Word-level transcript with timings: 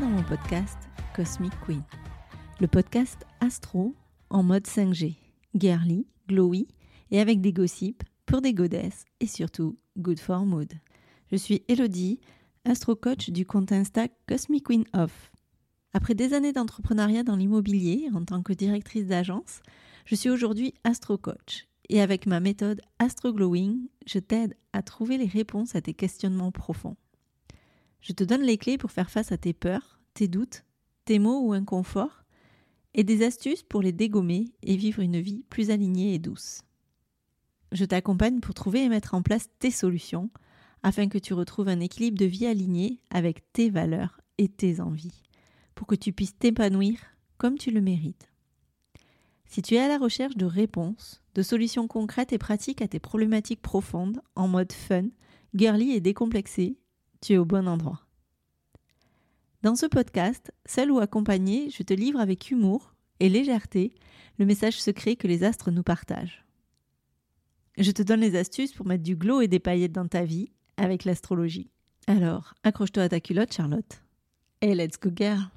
Dans 0.00 0.06
mon 0.06 0.22
podcast 0.22 0.78
Cosmic 1.16 1.52
Queen, 1.64 1.82
le 2.60 2.68
podcast 2.68 3.26
astro 3.40 3.96
en 4.30 4.44
mode 4.44 4.64
5G, 4.64 5.16
girly, 5.56 6.06
glowy 6.28 6.68
et 7.10 7.20
avec 7.20 7.40
des 7.40 7.52
gossips 7.52 8.04
pour 8.24 8.40
des 8.40 8.54
godesses 8.54 9.06
et 9.18 9.26
surtout 9.26 9.76
good 9.96 10.20
for 10.20 10.46
mood. 10.46 10.72
Je 11.32 11.36
suis 11.36 11.64
Elodie, 11.66 12.20
astro 12.64 12.94
coach 12.94 13.30
du 13.30 13.44
compte 13.44 13.72
Insta 13.72 14.06
Cosmic 14.28 14.66
Queen 14.66 14.84
Off. 14.94 15.32
Après 15.92 16.14
des 16.14 16.32
années 16.32 16.52
d'entrepreneuriat 16.52 17.24
dans 17.24 17.36
l'immobilier 17.36 18.08
en 18.14 18.24
tant 18.24 18.42
que 18.42 18.52
directrice 18.52 19.06
d'agence, 19.06 19.62
je 20.04 20.14
suis 20.14 20.30
aujourd'hui 20.30 20.74
astro 20.84 21.18
coach 21.18 21.66
et 21.88 22.00
avec 22.00 22.26
ma 22.26 22.38
méthode 22.38 22.82
Astro 23.00 23.32
Glowing, 23.32 23.88
je 24.06 24.20
t'aide 24.20 24.54
à 24.72 24.82
trouver 24.82 25.18
les 25.18 25.26
réponses 25.26 25.74
à 25.74 25.80
tes 25.80 25.94
questionnements 25.94 26.52
profonds. 26.52 26.96
Je 28.00 28.12
te 28.12 28.24
donne 28.24 28.42
les 28.42 28.58
clés 28.58 28.78
pour 28.78 28.90
faire 28.90 29.10
face 29.10 29.32
à 29.32 29.38
tes 29.38 29.52
peurs, 29.52 29.98
tes 30.14 30.28
doutes, 30.28 30.64
tes 31.04 31.18
maux 31.18 31.46
ou 31.46 31.52
inconforts, 31.52 32.24
et 32.94 33.04
des 33.04 33.24
astuces 33.24 33.62
pour 33.62 33.82
les 33.82 33.92
dégommer 33.92 34.46
et 34.62 34.76
vivre 34.76 35.00
une 35.00 35.20
vie 35.20 35.44
plus 35.50 35.70
alignée 35.70 36.14
et 36.14 36.18
douce. 36.18 36.62
Je 37.72 37.84
t'accompagne 37.84 38.40
pour 38.40 38.54
trouver 38.54 38.84
et 38.84 38.88
mettre 38.88 39.14
en 39.14 39.22
place 39.22 39.48
tes 39.58 39.70
solutions 39.70 40.30
afin 40.82 41.08
que 41.08 41.18
tu 41.18 41.34
retrouves 41.34 41.68
un 41.68 41.80
équilibre 41.80 42.18
de 42.18 42.24
vie 42.24 42.46
aligné 42.46 43.00
avec 43.10 43.52
tes 43.52 43.68
valeurs 43.68 44.20
et 44.38 44.48
tes 44.48 44.80
envies, 44.80 45.22
pour 45.74 45.86
que 45.86 45.94
tu 45.94 46.12
puisses 46.12 46.38
t'épanouir 46.38 46.98
comme 47.36 47.58
tu 47.58 47.70
le 47.70 47.80
mérites. 47.80 48.30
Si 49.44 49.62
tu 49.62 49.74
es 49.74 49.80
à 49.80 49.88
la 49.88 49.98
recherche 49.98 50.36
de 50.36 50.44
réponses, 50.44 51.22
de 51.34 51.42
solutions 51.42 51.88
concrètes 51.88 52.32
et 52.32 52.38
pratiques 52.38 52.82
à 52.82 52.88
tes 52.88 53.00
problématiques 53.00 53.62
profondes, 53.62 54.20
en 54.34 54.46
mode 54.46 54.72
fun, 54.72 55.06
girly 55.54 55.92
et 55.92 56.00
décomplexé, 56.00 56.76
tu 57.20 57.34
es 57.34 57.38
au 57.38 57.44
bon 57.44 57.68
endroit. 57.68 58.00
Dans 59.62 59.74
ce 59.74 59.86
podcast, 59.86 60.52
seul 60.66 60.90
ou 60.90 61.00
accompagné, 61.00 61.70
je 61.70 61.82
te 61.82 61.94
livre 61.94 62.20
avec 62.20 62.50
humour 62.50 62.94
et 63.20 63.28
légèreté 63.28 63.92
le 64.38 64.46
message 64.46 64.80
secret 64.80 65.16
que 65.16 65.26
les 65.26 65.42
astres 65.42 65.70
nous 65.70 65.82
partagent. 65.82 66.44
Je 67.76 67.90
te 67.90 68.02
donne 68.02 68.20
les 68.20 68.36
astuces 68.36 68.72
pour 68.72 68.86
mettre 68.86 69.02
du 69.02 69.16
glow 69.16 69.40
et 69.40 69.48
des 69.48 69.58
paillettes 69.58 69.92
dans 69.92 70.06
ta 70.06 70.24
vie 70.24 70.50
avec 70.76 71.04
l'astrologie. 71.04 71.70
Alors, 72.06 72.54
accroche-toi 72.62 73.04
à 73.04 73.08
ta 73.08 73.20
culotte, 73.20 73.52
Charlotte. 73.52 74.02
Et 74.60 74.74
let's 74.74 74.98
go, 74.98 75.10
girl! 75.14 75.50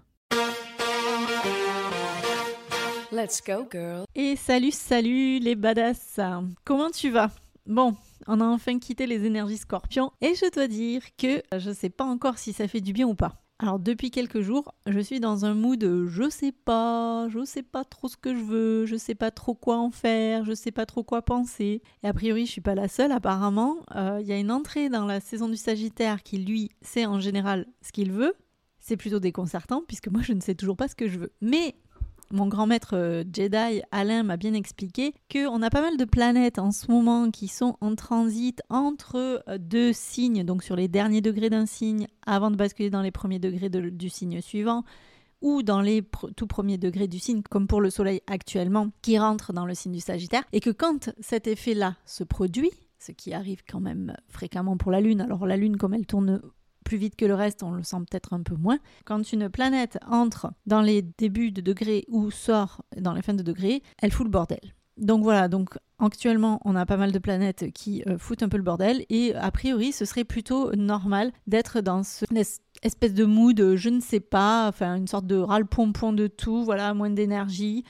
Let's 3.11 3.41
go, 3.45 3.67
girl. 3.69 4.05
Et 4.15 4.35
salut, 4.35 4.71
salut 4.71 5.39
les 5.39 5.55
badass. 5.55 6.19
Comment 6.63 6.91
tu 6.91 7.09
vas? 7.09 7.29
Bon, 7.65 7.95
on 8.27 8.41
a 8.41 8.45
enfin 8.45 8.79
quitté 8.79 9.07
les 9.07 9.25
énergies 9.25 9.57
scorpions 9.57 10.11
et 10.21 10.33
je 10.35 10.51
dois 10.53 10.67
dire 10.67 11.03
que 11.17 11.41
je 11.57 11.71
sais 11.71 11.89
pas 11.89 12.03
encore 12.03 12.37
si 12.37 12.53
ça 12.53 12.67
fait 12.67 12.81
du 12.81 12.93
bien 12.93 13.07
ou 13.07 13.15
pas. 13.15 13.41
Alors 13.61 13.77
depuis 13.77 14.09
quelques 14.09 14.41
jours, 14.41 14.73
je 14.87 14.99
suis 14.99 15.19
dans 15.19 15.45
un 15.45 15.53
mood 15.53 16.07
je 16.07 16.29
sais 16.31 16.51
pas, 16.51 17.27
je 17.29 17.45
sais 17.45 17.61
pas 17.61 17.83
trop 17.83 18.07
ce 18.07 18.17
que 18.17 18.35
je 18.35 18.41
veux, 18.41 18.85
je 18.87 18.95
sais 18.95 19.13
pas 19.13 19.29
trop 19.29 19.53
quoi 19.53 19.77
en 19.77 19.91
faire, 19.91 20.43
je 20.45 20.53
sais 20.53 20.71
pas 20.71 20.87
trop 20.87 21.03
quoi 21.03 21.21
penser. 21.21 21.83
Et 22.01 22.07
a 22.07 22.13
priori, 22.13 22.47
je 22.47 22.51
suis 22.51 22.61
pas 22.61 22.73
la 22.73 22.87
seule 22.87 23.11
apparemment. 23.11 23.77
Euh, 23.95 24.17
il 24.19 24.25
y 24.25 24.33
a 24.33 24.39
une 24.39 24.49
entrée 24.49 24.89
dans 24.89 25.05
la 25.05 25.19
saison 25.19 25.47
du 25.47 25.57
Sagittaire 25.57 26.23
qui 26.23 26.39
lui 26.39 26.71
sait 26.81 27.05
en 27.05 27.19
général 27.19 27.67
ce 27.83 27.91
qu'il 27.91 28.11
veut. 28.11 28.33
C'est 28.79 28.97
plutôt 28.97 29.19
déconcertant 29.19 29.83
puisque 29.87 30.07
moi 30.07 30.23
je 30.23 30.33
ne 30.33 30.41
sais 30.41 30.55
toujours 30.55 30.75
pas 30.75 30.87
ce 30.87 30.95
que 30.95 31.07
je 31.07 31.19
veux. 31.19 31.31
Mais 31.39 31.75
mon 32.31 32.47
grand 32.47 32.67
maître 32.67 32.95
euh, 32.95 33.23
Jedi 33.31 33.81
Alain 33.91 34.23
m'a 34.23 34.37
bien 34.37 34.53
expliqué 34.53 35.13
qu'on 35.31 35.61
a 35.61 35.69
pas 35.69 35.81
mal 35.81 35.97
de 35.97 36.05
planètes 36.05 36.59
en 36.59 36.71
ce 36.71 36.89
moment 36.91 37.31
qui 37.31 37.47
sont 37.47 37.77
en 37.81 37.95
transit 37.95 38.61
entre 38.69 39.43
euh, 39.47 39.57
deux 39.57 39.93
signes, 39.93 40.43
donc 40.43 40.63
sur 40.63 40.75
les 40.75 40.87
derniers 40.87 41.21
degrés 41.21 41.49
d'un 41.49 41.65
signe, 41.65 42.07
avant 42.25 42.51
de 42.51 42.55
basculer 42.55 42.89
dans 42.89 43.01
les 43.01 43.11
premiers 43.11 43.39
degrés 43.39 43.69
du 43.69 44.09
signe 44.09 44.41
suivant, 44.41 44.83
ou 45.41 45.63
dans 45.63 45.81
les 45.81 46.03
tout 46.35 46.47
premiers 46.47 46.77
degrés 46.77 47.07
du 47.07 47.19
signe, 47.19 47.41
comme 47.41 47.67
pour 47.67 47.81
le 47.81 47.89
Soleil 47.89 48.21
actuellement, 48.27 48.89
qui 49.01 49.17
rentre 49.17 49.53
dans 49.53 49.65
le 49.65 49.73
signe 49.73 49.93
du 49.93 49.99
Sagittaire, 49.99 50.43
et 50.53 50.59
que 50.59 50.69
quand 50.69 51.11
cet 51.19 51.47
effet-là 51.47 51.97
se 52.05 52.23
produit, 52.23 52.71
ce 52.99 53.11
qui 53.11 53.33
arrive 53.33 53.63
quand 53.67 53.79
même 53.79 54.15
fréquemment 54.27 54.77
pour 54.77 54.91
la 54.91 55.01
Lune, 55.01 55.21
alors 55.21 55.47
la 55.47 55.57
Lune, 55.57 55.77
comme 55.77 55.93
elle 55.93 56.05
tourne 56.05 56.41
plus 56.83 56.97
vite 56.97 57.15
que 57.15 57.25
le 57.25 57.35
reste, 57.35 57.63
on 57.63 57.71
le 57.71 57.83
sent 57.83 57.97
peut-être 58.09 58.33
un 58.33 58.41
peu 58.41 58.55
moins. 58.55 58.79
Quand 59.05 59.31
une 59.31 59.49
planète 59.49 59.97
entre 60.07 60.51
dans 60.65 60.81
les 60.81 61.01
débuts 61.01 61.51
de 61.51 61.61
degrés 61.61 62.05
ou 62.07 62.31
sort 62.31 62.83
dans 62.97 63.13
les 63.13 63.21
fins 63.21 63.33
de 63.33 63.43
degrés, 63.43 63.83
elle 64.01 64.11
fout 64.11 64.25
le 64.25 64.31
bordel. 64.31 64.73
Donc 64.97 65.23
voilà, 65.23 65.47
donc 65.47 65.77
actuellement 65.99 66.59
on 66.65 66.75
a 66.75 66.85
pas 66.85 66.97
mal 66.97 67.11
de 67.11 67.19
planètes 67.19 67.71
qui 67.73 68.03
euh, 68.07 68.17
foutent 68.17 68.43
un 68.43 68.49
peu 68.49 68.57
le 68.57 68.63
bordel 68.63 69.05
et 69.09 69.33
a 69.35 69.49
priori 69.49 69.91
ce 69.91 70.05
serait 70.05 70.23
plutôt 70.25 70.75
normal 70.75 71.31
d'être 71.47 71.81
dans 71.81 72.03
ce 72.03 72.25
espèce 72.83 73.13
de 73.13 73.25
mood 73.25 73.75
je 73.75 73.89
ne 73.89 74.01
sais 74.01 74.19
pas, 74.19 74.67
enfin 74.67 74.95
une 74.95 75.07
sorte 75.07 75.25
de 75.25 75.37
râle-pompon 75.37 76.13
de 76.13 76.27
tout, 76.27 76.63
voilà, 76.63 76.93
moins 76.93 77.09
d'énergie, 77.09 77.83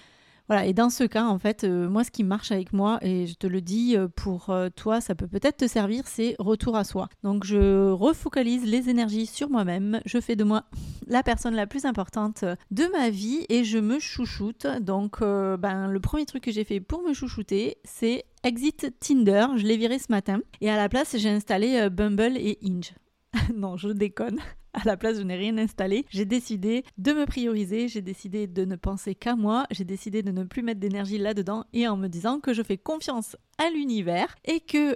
voilà, 0.51 0.66
et 0.66 0.73
dans 0.73 0.89
ce 0.89 1.06
cas, 1.06 1.23
en 1.23 1.39
fait, 1.39 1.63
euh, 1.63 1.88
moi, 1.88 2.03
ce 2.03 2.12
qui 2.12 2.25
marche 2.25 2.51
avec 2.51 2.73
moi, 2.73 3.00
et 3.01 3.25
je 3.25 3.35
te 3.35 3.47
le 3.47 3.62
dis 3.62 3.95
euh, 3.95 4.09
pour 4.09 4.50
euh, 4.50 4.67
toi, 4.67 5.00
ça 5.00 5.16
peut 5.16 5.29
peut-être 5.29 5.56
te 5.56 5.66
servir, 5.66 6.03
c'est 6.07 6.35
retour 6.39 6.75
à 6.75 6.84
soi. 6.84 7.07
Donc, 7.23 7.45
je 7.45 7.89
refocalise 7.89 8.66
les 8.66 8.90
énergies 8.90 9.28
sur 9.28 9.50
moi-même, 9.50 10.01
je 10.06 10.19
fais 10.19 10.35
de 10.35 10.44
moi 10.44 10.66
la 11.07 11.23
personne 11.23 11.56
la 11.56 11.67
plus 11.67 11.85
importante 11.85 12.44
de 12.69 12.84
ma 12.91 13.09
vie 13.09 13.45
et 13.47 13.63
je 13.63 13.78
me 13.78 13.97
chouchoute. 13.97 14.67
Donc, 14.81 15.22
ben, 15.22 15.88
le 15.88 16.00
premier 16.01 16.25
truc 16.25 16.44
que 16.44 16.51
j'ai 16.51 16.66
fait 16.66 16.81
pour 16.81 17.01
me 17.01 17.13
chouchouter, 17.13 17.78
c'est 17.85 18.25
Exit 18.44 18.94
Tinder, 19.00 19.47
je 19.56 19.66
l'ai 19.66 19.78
viré 19.78 20.00
ce 20.00 20.11
matin, 20.11 20.41
et 20.59 20.69
à 20.69 20.75
la 20.75 20.90
place, 20.90 21.16
j'ai 21.16 21.29
installé 21.29 21.90
Bumble 21.90 22.35
et 22.35 22.59
Inge. 22.61 22.94
non, 23.56 23.78
je 23.78 23.88
déconne. 23.88 24.41
À 24.82 24.84
la 24.86 24.96
place, 24.96 25.18
je 25.18 25.24
n'ai 25.24 25.36
rien 25.36 25.58
installé. 25.58 26.06
J'ai 26.09 26.26
décidé 26.26 26.86
de 26.98 27.12
me 27.12 27.26
prioriser, 27.26 27.90
j'ai 27.90 28.02
décidé 28.02 28.48
de 28.48 28.64
ne 28.64 28.78
penser 28.78 29.16
qu'à 29.16 29.36
moi, 29.36 29.66
j'ai 29.70 29.84
décidé 29.84 30.24
de 30.24 30.32
ne 30.32 30.44
plus 30.44 30.64
mettre 30.64 30.80
d'énergie 30.80 31.18
là-dedans 31.18 31.66
et 31.74 31.88
en 31.88 31.98
me 31.98 32.08
disant 32.08 32.40
que 32.40 32.54
je 32.54 32.64
fais 32.64 32.78
confiance 32.78 33.36
à 33.58 33.70
l'univers 33.70 34.36
et 34.46 34.62
que 34.62 34.96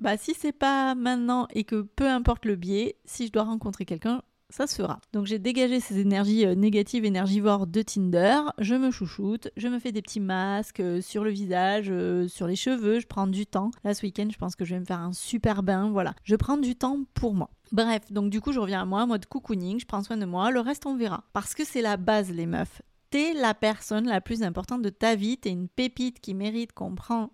bah 0.00 0.16
si 0.16 0.32
c'est 0.32 0.52
pas 0.52 0.94
maintenant 0.94 1.46
et 1.52 1.64
que 1.64 1.82
peu 1.82 2.08
importe 2.08 2.46
le 2.46 2.56
biais, 2.56 2.96
si 3.04 3.26
je 3.26 3.32
dois 3.32 3.42
rencontrer 3.42 3.84
quelqu'un, 3.84 4.22
ça 4.50 4.66
se 4.66 4.74
fera. 4.74 5.00
Donc 5.12 5.26
j'ai 5.26 5.38
dégagé 5.38 5.80
ces 5.80 5.98
énergies 5.98 6.44
euh, 6.44 6.54
négatives, 6.54 7.04
énergivores 7.04 7.66
de 7.66 7.82
Tinder, 7.82 8.40
je 8.58 8.74
me 8.74 8.90
chouchoute, 8.90 9.48
je 9.56 9.68
me 9.68 9.78
fais 9.78 9.92
des 9.92 10.02
petits 10.02 10.20
masques 10.20 10.80
euh, 10.80 11.00
sur 11.00 11.24
le 11.24 11.30
visage, 11.30 11.86
euh, 11.90 12.28
sur 12.28 12.46
les 12.46 12.56
cheveux, 12.56 13.00
je 13.00 13.06
prends 13.06 13.26
du 13.26 13.46
temps. 13.46 13.70
Là 13.84 13.94
ce 13.94 14.02
week-end 14.02 14.28
je 14.30 14.36
pense 14.36 14.56
que 14.56 14.64
je 14.64 14.74
vais 14.74 14.80
me 14.80 14.84
faire 14.84 15.00
un 15.00 15.12
super 15.12 15.62
bain, 15.62 15.90
voilà. 15.90 16.14
Je 16.24 16.36
prends 16.36 16.56
du 16.56 16.76
temps 16.76 16.98
pour 17.14 17.34
moi. 17.34 17.50
Bref, 17.72 18.10
donc 18.10 18.30
du 18.30 18.40
coup 18.40 18.52
je 18.52 18.60
reviens 18.60 18.82
à 18.82 18.84
moi, 18.84 19.06
mode 19.06 19.26
cocooning, 19.26 19.78
je 19.78 19.86
prends 19.86 20.02
soin 20.02 20.16
de 20.16 20.26
moi, 20.26 20.50
le 20.50 20.60
reste 20.60 20.86
on 20.86 20.96
verra. 20.96 21.24
Parce 21.32 21.54
que 21.54 21.64
c'est 21.64 21.82
la 21.82 21.96
base 21.96 22.30
les 22.30 22.46
meufs. 22.46 22.82
T'es 23.10 23.32
la 23.34 23.54
personne 23.54 24.06
la 24.06 24.20
plus 24.20 24.42
importante 24.42 24.82
de 24.82 24.90
ta 24.90 25.14
vie, 25.14 25.38
t'es 25.38 25.50
une 25.50 25.68
pépite 25.68 26.20
qui 26.20 26.34
mérite 26.34 26.72
qu'on 26.72 26.94
prend, 26.94 27.30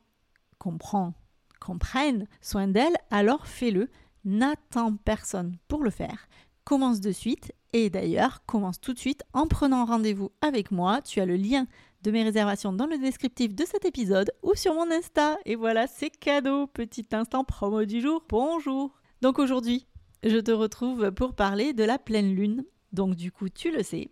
qu'on 0.59 0.79
prend, 0.79 1.15
qu'on 1.61 1.79
prenne 1.79 2.27
soin 2.41 2.69
d'elle, 2.69 2.95
alors 3.11 3.47
fais-le. 3.47 3.89
N'attends 4.25 4.97
personne 4.97 5.57
pour 5.69 5.85
le 5.85 5.91
faire 5.91 6.27
commence 6.67 7.01
de 7.01 7.13
suite. 7.13 7.53
Et 7.73 7.89
d'ailleurs, 7.89 8.45
commence 8.45 8.81
tout 8.81 8.93
de 8.93 8.99
suite 8.99 9.23
en 9.33 9.47
prenant 9.47 9.87
rendez-vous 9.87 10.31
avec 10.43 10.71
moi. 10.71 11.01
Tu 11.01 11.21
as 11.21 11.27
le 11.27 11.37
lien 11.37 11.67
de 12.03 12.11
mes 12.11 12.23
réservations 12.23 12.73
dans 12.73 12.87
le 12.87 12.99
descriptif 12.99 13.55
de 13.55 13.65
cet 13.65 13.87
épisode 13.87 14.31
ou 14.43 14.55
sur 14.55 14.75
mon 14.75 14.91
Insta. 14.91 15.39
Et 15.47 15.55
voilà, 15.55 15.87
c'est 15.87 16.11
cadeau. 16.11 16.67
Petit 16.67 17.07
instant 17.13 17.45
promo 17.45 17.85
du 17.85 18.03
jour. 18.03 18.23
Bonjour. 18.29 18.93
Donc 19.23 19.39
aujourd'hui, 19.39 19.87
je 20.23 20.39
te 20.39 20.51
retrouve 20.51 21.11
pour 21.13 21.35
parler 21.35 21.73
de 21.73 21.85
la 21.85 21.99
pleine 21.99 22.35
lune. 22.35 22.65
Donc 22.93 23.15
du 23.15 23.33
coup, 23.33 23.49
tu 23.49 23.71
le 23.71 23.83
sais. 23.83 24.11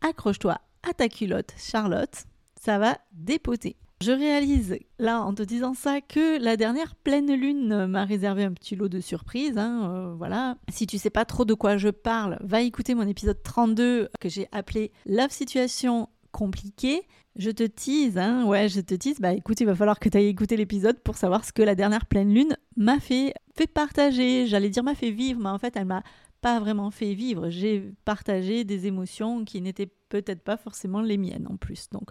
Accroche-toi 0.00 0.58
à 0.88 0.94
ta 0.94 1.08
culotte, 1.08 1.54
Charlotte. 1.58 2.24
Ça 2.60 2.78
va 2.78 2.98
dépoter. 3.12 3.76
Je 4.02 4.10
réalise, 4.10 4.78
là, 4.98 5.20
en 5.20 5.32
te 5.32 5.44
disant 5.44 5.74
ça, 5.74 6.00
que 6.00 6.42
la 6.42 6.56
dernière 6.56 6.96
pleine 6.96 7.32
lune 7.32 7.86
m'a 7.86 8.04
réservé 8.04 8.42
un 8.42 8.52
petit 8.52 8.74
lot 8.74 8.88
de 8.88 8.98
surprises. 8.98 9.56
Hein, 9.56 9.92
euh, 9.94 10.14
voilà. 10.16 10.56
Si 10.72 10.88
tu 10.88 10.98
sais 10.98 11.08
pas 11.08 11.24
trop 11.24 11.44
de 11.44 11.54
quoi 11.54 11.76
je 11.76 11.88
parle, 11.88 12.36
va 12.40 12.62
écouter 12.62 12.96
mon 12.96 13.06
épisode 13.06 13.40
32 13.44 14.08
que 14.18 14.28
j'ai 14.28 14.48
appelé 14.50 14.90
Love 15.06 15.30
Situation 15.30 16.08
compliquée. 16.32 17.02
Je 17.36 17.52
te 17.52 17.62
tease, 17.62 18.18
hein, 18.18 18.44
ouais, 18.44 18.68
je 18.68 18.80
te 18.80 18.96
tease. 18.96 19.20
Bah 19.20 19.34
écoute, 19.34 19.60
il 19.60 19.66
va 19.66 19.76
falloir 19.76 20.00
que 20.00 20.08
tu 20.08 20.18
ailles 20.18 20.26
écouter 20.26 20.56
l'épisode 20.56 20.98
pour 20.98 21.16
savoir 21.16 21.44
ce 21.44 21.52
que 21.52 21.62
la 21.62 21.76
dernière 21.76 22.06
pleine 22.06 22.34
lune 22.34 22.56
m'a 22.76 22.98
fait, 22.98 23.34
fait 23.54 23.68
partager. 23.68 24.48
J'allais 24.48 24.68
dire 24.68 24.82
m'a 24.82 24.96
fait 24.96 25.12
vivre, 25.12 25.40
mais 25.40 25.50
en 25.50 25.58
fait, 25.58 25.76
elle 25.76 25.84
m'a 25.84 26.02
pas 26.40 26.58
vraiment 26.58 26.90
fait 26.90 27.14
vivre. 27.14 27.50
J'ai 27.50 27.94
partagé 28.04 28.64
des 28.64 28.88
émotions 28.88 29.44
qui 29.44 29.60
n'étaient 29.60 29.90
peut-être 30.08 30.42
pas 30.42 30.56
forcément 30.56 31.02
les 31.02 31.18
miennes 31.18 31.46
en 31.48 31.56
plus. 31.56 31.88
Donc, 31.90 32.10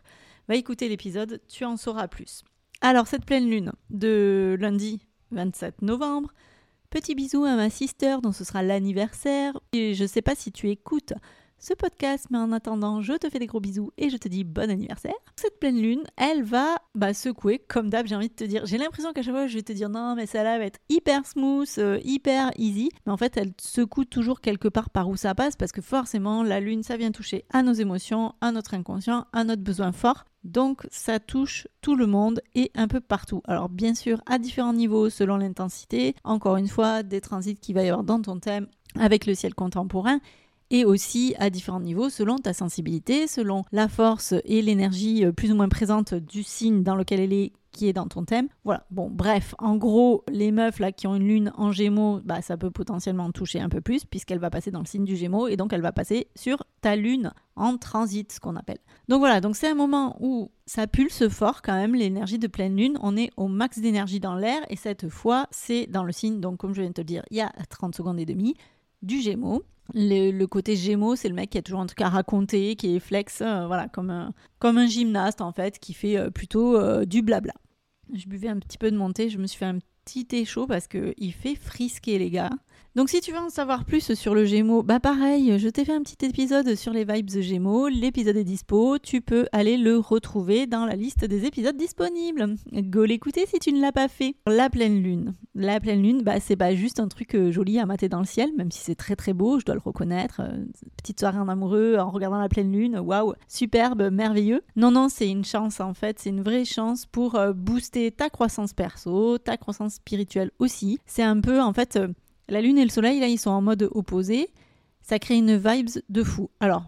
va 0.52 0.58
écouter 0.58 0.90
l'épisode, 0.90 1.40
tu 1.48 1.64
en 1.64 1.78
sauras 1.78 2.10
plus. 2.10 2.44
Alors, 2.82 3.08
cette 3.08 3.26
pleine 3.26 3.50
lune 3.50 3.72
de 3.90 4.58
lundi 4.60 5.08
27 5.32 5.82
novembre, 5.82 6.34
petit 6.90 7.16
bisou 7.16 7.46
à 7.46 7.56
ma 7.56 7.70
sister 7.70 8.18
dont 8.22 8.34
ce 8.34 8.44
sera 8.44 8.62
l'anniversaire. 8.62 9.58
Et 9.72 9.94
je 9.94 10.06
sais 10.06 10.22
pas 10.22 10.36
si 10.36 10.52
tu 10.52 10.70
écoutes 10.70 11.14
ce 11.62 11.74
podcast. 11.74 12.26
Mais 12.30 12.38
en 12.38 12.52
attendant, 12.52 13.02
je 13.02 13.14
te 13.14 13.30
fais 13.30 13.40
des 13.40 13.46
gros 13.46 13.62
bisous 13.62 13.92
et 13.98 14.10
je 14.10 14.18
te 14.18 14.28
dis 14.28 14.44
bon 14.44 14.70
anniversaire. 14.70 15.14
Cette 15.38 15.60
pleine 15.60 15.82
lune, 15.82 16.04
elle 16.18 16.44
va 16.44 16.76
bah, 16.96 17.14
secouer, 17.14 17.60
comme 17.60 17.90
d'hab, 17.90 18.08
j'ai 18.08 18.16
envie 18.16 18.30
de 18.30 18.34
te 18.34 18.44
dire. 18.44 18.66
J'ai 18.66 18.78
l'impression 18.78 19.14
qu'à 19.14 19.22
chaque 19.22 19.34
fois, 19.34 19.48
je 19.48 19.56
vais 19.56 19.64
te 19.64 19.72
dire 19.72 19.90
non, 19.90 20.16
mais 20.16 20.26
ça 20.26 20.44
là 20.44 20.58
va 20.58 20.66
être 20.66 20.80
hyper 20.90 21.26
smooth, 21.26 21.70
euh, 21.78 22.00
hyper 22.04 22.52
easy. 22.58 22.90
Mais 23.06 23.14
en 23.14 23.18
fait, 23.18 23.38
elle 23.38 23.54
secoue 23.62 24.04
toujours 24.04 24.42
quelque 24.42 24.68
part 24.68 24.90
par 24.90 25.08
où 25.08 25.16
ça 25.16 25.36
passe 25.36 25.56
parce 25.56 25.72
que 25.72 25.82
forcément, 25.82 26.44
la 26.44 26.60
lune, 26.60 26.84
ça 26.84 26.98
vient 26.98 27.12
toucher 27.12 27.46
à 27.52 27.64
nos 27.64 27.74
émotions, 27.74 28.34
à 28.42 28.52
notre 28.52 28.74
inconscient, 28.74 29.26
à 29.32 29.44
notre 29.44 29.62
besoin 29.62 29.92
fort. 29.92 30.26
Donc 30.44 30.88
ça 30.90 31.20
touche 31.20 31.68
tout 31.82 31.96
le 31.96 32.08
monde 32.08 32.42
et 32.56 32.72
un 32.76 32.88
peu 32.88 33.00
partout. 33.00 33.42
Alors 33.46 33.70
bien 33.70 33.94
sûr 33.94 34.22
à 34.26 34.40
différents 34.40 34.74
niveaux 34.74 35.10
selon 35.10 35.38
l'intensité, 35.38 36.16
encore 36.24 36.58
une 36.58 36.68
fois 36.68 37.04
des 37.04 37.22
transits 37.22 37.56
qu'il 37.56 37.76
va 37.76 37.84
y 37.84 37.90
avoir 37.90 38.04
dans 38.04 38.22
ton 38.22 38.40
thème 38.40 38.68
avec 39.00 39.26
le 39.26 39.36
ciel 39.36 39.54
contemporain 39.54 40.20
et 40.72 40.86
aussi 40.86 41.36
à 41.38 41.52
différents 41.52 41.82
niveaux 41.82 42.10
selon 42.10 42.38
ta 42.38 42.54
sensibilité, 42.54 43.28
selon 43.28 43.64
la 43.72 43.88
force 43.88 44.34
et 44.46 44.64
l'énergie 44.64 45.26
euh, 45.26 45.32
plus 45.32 45.52
ou 45.52 45.56
moins 45.56 45.70
présente 45.70 46.16
du 46.16 46.42
signe 46.42 46.82
dans 46.82 46.96
lequel 46.96 47.20
elle 47.20 47.34
est 47.34 47.52
qui 47.72 47.88
est 47.88 47.94
dans 47.94 48.08
ton 48.08 48.26
thème. 48.26 48.48
Voilà. 48.66 48.86
Bon, 48.92 49.10
bref, 49.10 49.56
en 49.58 49.78
gros, 49.78 50.24
les 50.30 50.52
meufs 50.52 50.80
là 50.80 50.92
qui 50.92 51.08
ont 51.08 51.16
une 51.16 51.28
lune 51.28 51.54
en 51.56 51.72
Gémeaux, 51.72 52.20
bah 52.24 52.42
ça 52.42 52.58
peut 52.58 52.70
potentiellement 52.70 53.32
toucher 53.32 53.62
un 53.62 53.70
peu 53.70 53.80
plus 53.82 54.04
puisqu'elle 54.06 54.40
va 54.40 54.50
passer 54.50 54.72
dans 54.72 54.80
le 54.80 54.86
signe 54.86 55.06
du 55.06 55.16
Gémeaux 55.16 55.48
et 55.48 55.56
donc 55.56 55.72
elle 55.72 55.82
va 55.82 55.92
passer 55.94 56.28
sur 56.36 56.64
ta 56.82 56.96
lune 56.96 57.32
en 57.56 57.78
transit, 57.78 58.30
ce 58.32 58.40
qu'on 58.40 58.56
appelle. 58.56 58.80
Donc 59.08 59.20
voilà, 59.20 59.40
donc 59.40 59.56
c'est 59.56 59.70
un 59.70 59.76
moment 59.76 60.18
où 60.20 60.52
ça 60.66 60.88
pulse 60.88 61.30
fort 61.30 61.62
quand 61.62 61.76
même 61.76 61.96
l'énergie 61.96 62.40
de 62.40 62.48
pleine 62.48 62.76
lune, 62.76 62.98
on 63.02 63.16
est 63.16 63.30
au 63.38 63.48
max 63.48 63.80
d'énergie 63.80 64.20
dans 64.20 64.36
l'air 64.36 64.62
et 64.70 64.76
cette 64.76 65.10
fois, 65.10 65.48
c'est 65.52 65.88
dans 65.88 66.04
le 66.04 66.12
signe 66.12 66.40
donc 66.40 66.58
comme 66.58 66.74
je 66.74 66.82
viens 66.82 66.90
de 66.90 66.96
te 66.96 67.02
le 67.02 67.06
dire, 67.06 67.24
il 67.32 67.38
y 67.38 67.42
a 67.42 67.52
30 67.70 67.96
secondes 67.96 68.20
et 68.20 68.26
demie 68.26 68.56
du 69.02 69.22
Gémeaux. 69.22 69.64
Le, 69.94 70.46
côté 70.46 70.76
Gémeaux, 70.76 71.16
c'est 71.16 71.28
le 71.28 71.36
mec 71.36 71.50
qui 71.50 71.58
a 71.58 71.62
toujours 71.62 71.82
un 71.82 71.86
truc 71.86 72.02
à 72.02 72.10
raconter, 72.10 72.76
qui 72.76 72.96
est 72.96 73.00
flex, 73.00 73.42
euh, 73.42 73.66
voilà, 73.68 73.88
comme 73.90 74.10
un, 74.10 74.34
comme 74.60 74.78
un 74.78 74.88
gymnaste 74.88 75.42
en 75.42 75.52
fait, 75.52 75.80
qui 75.80 75.94
fait 75.94 76.18
euh, 76.18 76.30
plutôt 76.30 76.78
euh, 76.78 77.06
du 77.06 77.22
blabla. 77.22 77.54
Je 78.14 78.28
buvais 78.28 78.48
un 78.48 78.60
petit 78.60 78.78
peu 78.78 78.92
de 78.92 78.98
montée, 78.98 79.30
je 79.30 79.38
me 79.38 79.48
suis 79.48 79.58
fait 79.58 79.66
un 79.66 79.80
petit 80.06 80.26
thé 80.26 80.46
chaud 80.46 80.68
parce 80.68 80.88
qu'il 80.88 81.34
fait 81.34 81.56
frisquer 81.56 82.18
les 82.20 82.30
gars. 82.30 82.52
Donc 82.94 83.08
si 83.08 83.22
tu 83.22 83.32
veux 83.32 83.38
en 83.38 83.50
savoir 83.50 83.86
plus 83.86 84.14
sur 84.16 84.36
le 84.36 84.44
Gémeaux, 84.44 84.84
bah 84.84 85.00
pareil, 85.00 85.58
je 85.58 85.70
t'ai 85.70 85.86
fait 85.86 85.94
un 85.94 86.02
petit 86.02 86.26
épisode 86.26 86.76
sur 86.76 86.92
les 86.92 87.06
vibes 87.06 87.30
Gémeaux, 87.30 87.88
l'épisode 87.88 88.36
est 88.36 88.44
dispo, 88.44 88.98
tu 89.00 89.22
peux 89.22 89.48
aller 89.54 89.78
le 89.78 89.98
retrouver 89.98 90.68
dans 90.68 90.86
la 90.86 90.98
liste 90.98 91.24
des 91.24 91.46
épisodes 91.46 91.78
disponibles. 91.78 92.58
Go 92.74 93.06
l'écouter 93.06 93.46
si 93.46 93.60
tu 93.60 93.72
ne 93.72 93.80
l'as 93.80 93.94
pas 93.94 94.10
fait. 94.10 94.36
La 94.46 94.70
pleine 94.70 95.02
lune. 95.02 95.36
La 95.56 95.80
pleine 95.80 96.04
lune, 96.04 96.22
bah 96.22 96.42
c'est 96.42 96.58
pas 96.58 96.76
juste 96.76 97.00
un 97.00 97.08
truc 97.08 97.34
euh, 97.34 97.50
joli 97.50 97.80
à 97.80 97.86
mater 97.86 98.10
dans 98.10 98.20
le 98.20 98.26
ciel, 98.26 98.50
même 98.58 98.72
si 98.72 98.80
c'est 98.80 98.96
très 98.96 99.16
très 99.16 99.32
beau, 99.32 99.58
je 99.58 99.64
dois 99.64 99.76
le 99.76 99.82
reconnaître. 99.82 100.42
Euh, 100.44 100.66
petite 100.98 101.22
soirée 101.22 101.40
en 101.40 101.48
amoureux 101.48 101.96
en 101.98 102.10
regardant 102.10 102.42
la 102.42 102.50
pleine 102.50 102.74
lune, 102.74 103.00
waouh, 103.00 103.36
superbe, 103.48 104.10
merveilleux. 104.12 104.64
Non 104.76 104.92
non, 104.92 105.08
c'est 105.08 105.30
une 105.30 105.46
chance 105.46 105.80
en 105.80 105.94
fait, 105.94 106.20
c'est 106.20 106.30
une 106.30 106.44
vraie 106.44 106.66
chance 106.66 107.06
pour 107.06 107.36
euh, 107.36 107.54
booster 107.54 108.12
ta 108.12 108.30
croissance 108.30 108.74
perso, 108.74 109.38
ta 109.38 109.56
croissance 109.56 109.94
spirituelle 109.94 110.52
aussi. 110.60 111.00
C'est 111.06 111.24
un 111.24 111.40
peu 111.40 111.62
en 111.62 111.72
fait 111.72 111.98
la 112.52 112.62
Lune 112.62 112.78
et 112.78 112.84
le 112.84 112.90
Soleil, 112.90 113.20
là, 113.20 113.28
ils 113.28 113.40
sont 113.40 113.50
en 113.50 113.62
mode 113.62 113.90
opposé. 113.92 114.50
Ça 115.02 115.18
crée 115.18 115.36
une 115.36 115.58
vibes 115.58 115.90
de 116.10 116.24
fou. 116.24 116.50
Alors, 116.60 116.86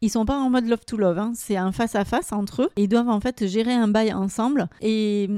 ils 0.00 0.10
sont 0.10 0.24
pas 0.24 0.38
en 0.38 0.50
mode 0.50 0.66
love 0.66 0.84
to 0.84 0.96
love, 0.96 1.18
hein. 1.18 1.32
c'est 1.34 1.56
un 1.56 1.72
face 1.72 1.94
à 1.94 2.04
face 2.04 2.32
entre 2.32 2.62
eux. 2.62 2.70
Ils 2.76 2.88
doivent 2.88 3.08
en 3.08 3.20
fait 3.20 3.46
gérer 3.46 3.72
un 3.72 3.88
bail 3.88 4.12
ensemble. 4.12 4.68
Et 4.80 5.28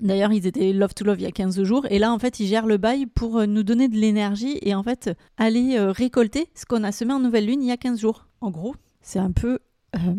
D'ailleurs, 0.00 0.32
ils 0.32 0.46
étaient 0.46 0.72
love 0.72 0.94
to 0.94 1.04
love 1.04 1.20
il 1.20 1.24
y 1.24 1.26
a 1.26 1.32
15 1.32 1.62
jours. 1.62 1.86
Et 1.90 1.98
là, 1.98 2.12
en 2.12 2.18
fait, 2.18 2.40
ils 2.40 2.46
gèrent 2.46 2.66
le 2.66 2.76
bail 2.76 3.06
pour 3.06 3.38
euh, 3.38 3.46
nous 3.46 3.62
donner 3.62 3.88
de 3.88 3.96
l'énergie 3.96 4.58
et 4.62 4.74
en 4.74 4.82
fait 4.82 5.10
aller 5.36 5.76
euh, 5.76 5.92
récolter 5.92 6.48
ce 6.54 6.66
qu'on 6.66 6.84
a 6.84 6.92
semé 6.92 7.12
en 7.12 7.20
nouvelle 7.20 7.46
lune 7.46 7.62
il 7.62 7.68
y 7.68 7.72
a 7.72 7.76
15 7.76 8.00
jours. 8.00 8.26
En 8.40 8.50
gros, 8.50 8.74
c'est 9.02 9.18
un 9.18 9.30
peu 9.30 9.58
euh, 9.96 10.14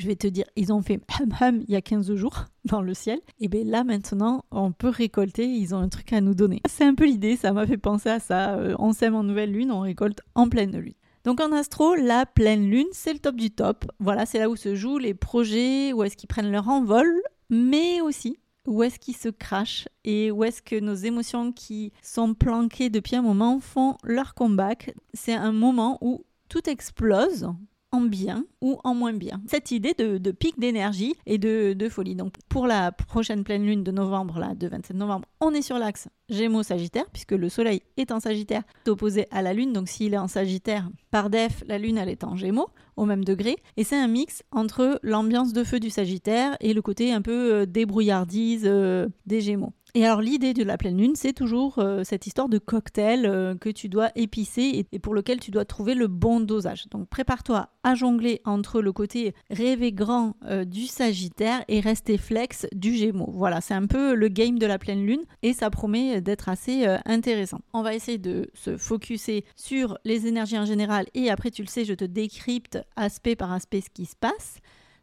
je 0.00 0.06
vais 0.06 0.16
te 0.16 0.26
dire, 0.26 0.46
ils 0.56 0.72
ont 0.72 0.82
fait 0.82 1.00
hum 1.20 1.34
hum 1.40 1.62
il 1.66 1.72
y 1.72 1.76
a 1.76 1.82
15 1.82 2.14
jours 2.14 2.46
dans 2.64 2.82
le 2.82 2.94
ciel. 2.94 3.20
Et 3.38 3.48
bien 3.48 3.64
là 3.64 3.84
maintenant, 3.84 4.44
on 4.50 4.72
peut 4.72 4.88
récolter, 4.88 5.46
ils 5.46 5.74
ont 5.74 5.78
un 5.78 5.88
truc 5.88 6.12
à 6.12 6.20
nous 6.20 6.34
donner. 6.34 6.60
C'est 6.68 6.84
un 6.84 6.94
peu 6.94 7.04
l'idée, 7.04 7.36
ça 7.36 7.52
m'a 7.52 7.66
fait 7.66 7.78
penser 7.78 8.08
à 8.08 8.20
ça. 8.20 8.54
Euh, 8.56 8.74
on 8.78 8.92
sème 8.92 9.14
en 9.14 9.22
nouvelle 9.22 9.52
lune, 9.52 9.70
on 9.70 9.80
récolte 9.80 10.20
en 10.34 10.48
pleine 10.48 10.76
lune. 10.76 10.94
Donc 11.24 11.40
en 11.40 11.52
astro, 11.52 11.94
la 11.94 12.24
pleine 12.24 12.70
lune, 12.70 12.86
c'est 12.92 13.12
le 13.12 13.18
top 13.18 13.36
du 13.36 13.50
top. 13.50 13.84
Voilà, 13.98 14.24
c'est 14.24 14.38
là 14.38 14.48
où 14.48 14.56
se 14.56 14.74
jouent 14.74 14.98
les 14.98 15.12
projets, 15.12 15.92
où 15.92 16.02
est-ce 16.02 16.16
qu'ils 16.16 16.28
prennent 16.28 16.50
leur 16.50 16.68
envol, 16.68 17.06
mais 17.50 18.00
aussi 18.00 18.38
où 18.66 18.82
est-ce 18.82 18.98
qu'ils 18.98 19.16
se 19.16 19.28
crachent 19.28 19.88
et 20.04 20.30
où 20.30 20.44
est-ce 20.44 20.62
que 20.62 20.78
nos 20.78 20.94
émotions 20.94 21.52
qui 21.52 21.92
sont 22.02 22.34
planquées 22.34 22.90
depuis 22.90 23.16
un 23.16 23.22
moment 23.22 23.58
font 23.58 23.96
leur 24.04 24.34
comeback. 24.34 24.94
C'est 25.14 25.34
un 25.34 25.52
moment 25.52 25.98
où 26.00 26.24
tout 26.48 26.68
explose, 26.68 27.48
en 27.92 28.02
bien 28.02 28.44
ou 28.60 28.78
en 28.84 28.94
moins 28.94 29.12
bien. 29.12 29.40
Cette 29.46 29.70
idée 29.70 29.94
de, 29.94 30.30
pic 30.30 30.58
d'énergie 30.58 31.14
et 31.26 31.38
de, 31.38 31.88
folie. 31.88 32.14
Donc 32.14 32.34
pour 32.48 32.66
la 32.66 32.92
prochaine 32.92 33.44
pleine 33.44 33.64
lune 33.64 33.82
de 33.82 33.90
novembre, 33.90 34.38
là, 34.38 34.54
de 34.54 34.68
27 34.68 34.96
novembre, 34.96 35.26
on 35.40 35.52
est 35.52 35.62
sur 35.62 35.78
l'axe 35.78 36.08
Gémeaux-Sagittaire, 36.28 37.06
puisque 37.12 37.32
le 37.32 37.48
Soleil 37.48 37.82
est 37.96 38.12
en 38.12 38.20
Sagittaire, 38.20 38.62
opposé 38.86 39.26
à 39.30 39.42
la 39.42 39.52
Lune. 39.52 39.72
Donc 39.72 39.88
s'il 39.88 40.14
est 40.14 40.18
en 40.18 40.28
Sagittaire, 40.28 40.88
par 41.10 41.30
def, 41.30 41.64
la 41.66 41.78
Lune, 41.78 41.98
elle 41.98 42.08
est 42.08 42.22
en 42.22 42.36
Gémeaux, 42.36 42.68
au 42.96 43.04
même 43.04 43.24
degré. 43.24 43.56
Et 43.76 43.84
c'est 43.84 43.96
un 43.96 44.06
mix 44.06 44.44
entre 44.52 45.00
l'ambiance 45.02 45.52
de 45.52 45.64
feu 45.64 45.80
du 45.80 45.90
Sagittaire 45.90 46.56
et 46.60 46.72
le 46.72 46.82
côté 46.82 47.12
un 47.12 47.22
peu 47.22 47.54
euh, 47.54 47.66
débrouillardise 47.66 48.64
euh, 48.66 49.08
des 49.26 49.40
Gémeaux. 49.40 49.72
Et 49.94 50.04
alors 50.04 50.20
l'idée 50.20 50.54
de 50.54 50.62
la 50.62 50.78
pleine 50.78 50.98
lune, 50.98 51.16
c'est 51.16 51.32
toujours 51.32 51.78
euh, 51.78 52.04
cette 52.04 52.26
histoire 52.26 52.48
de 52.48 52.58
cocktail 52.58 53.26
euh, 53.26 53.56
que 53.56 53.68
tu 53.68 53.88
dois 53.88 54.10
épicer 54.14 54.86
et, 54.92 54.98
pour 54.98 55.14
lequel 55.14 55.40
tu 55.40 55.50
dois 55.50 55.64
trouver 55.64 55.94
le 55.94 56.06
bon 56.06 56.40
dosage. 56.40 56.88
Donc 56.90 57.08
prépare-toi 57.08 57.68
à 57.82 57.94
jongler 57.94 58.40
entre 58.44 58.80
le 58.82 58.92
côté 58.92 59.34
rêvé 59.50 59.92
grand 59.92 60.36
euh, 60.44 60.64
du 60.64 60.86
Sagittaire 60.86 61.64
et 61.68 61.80
rester 61.80 62.18
flex 62.18 62.66
du 62.72 62.94
Gémeaux. 62.94 63.32
Voilà, 63.34 63.60
c'est 63.60 63.74
un 63.74 63.86
peu 63.86 64.14
le 64.14 64.28
game 64.28 64.58
de 64.58 64.66
la 64.66 64.78
pleine 64.78 65.04
lune 65.04 65.24
et 65.42 65.52
ça 65.52 65.70
promet 65.70 66.20
d'être 66.20 66.48
assez 66.48 66.86
intéressant. 67.04 67.60
On 67.72 67.82
va 67.82 67.94
essayer 67.94 68.18
de 68.18 68.50
se 68.54 68.76
focuser 68.76 69.44
sur 69.56 69.98
les 70.04 70.26
énergies 70.26 70.58
en 70.58 70.64
général 70.64 71.06
et 71.14 71.30
après 71.30 71.50
tu 71.50 71.62
le 71.62 71.68
sais, 71.68 71.84
je 71.84 71.94
te 71.94 72.04
décrypte 72.04 72.78
aspect 72.96 73.36
par 73.36 73.52
aspect 73.52 73.80
ce 73.80 73.90
qui 73.90 74.06
se 74.06 74.16
passe. 74.16 74.58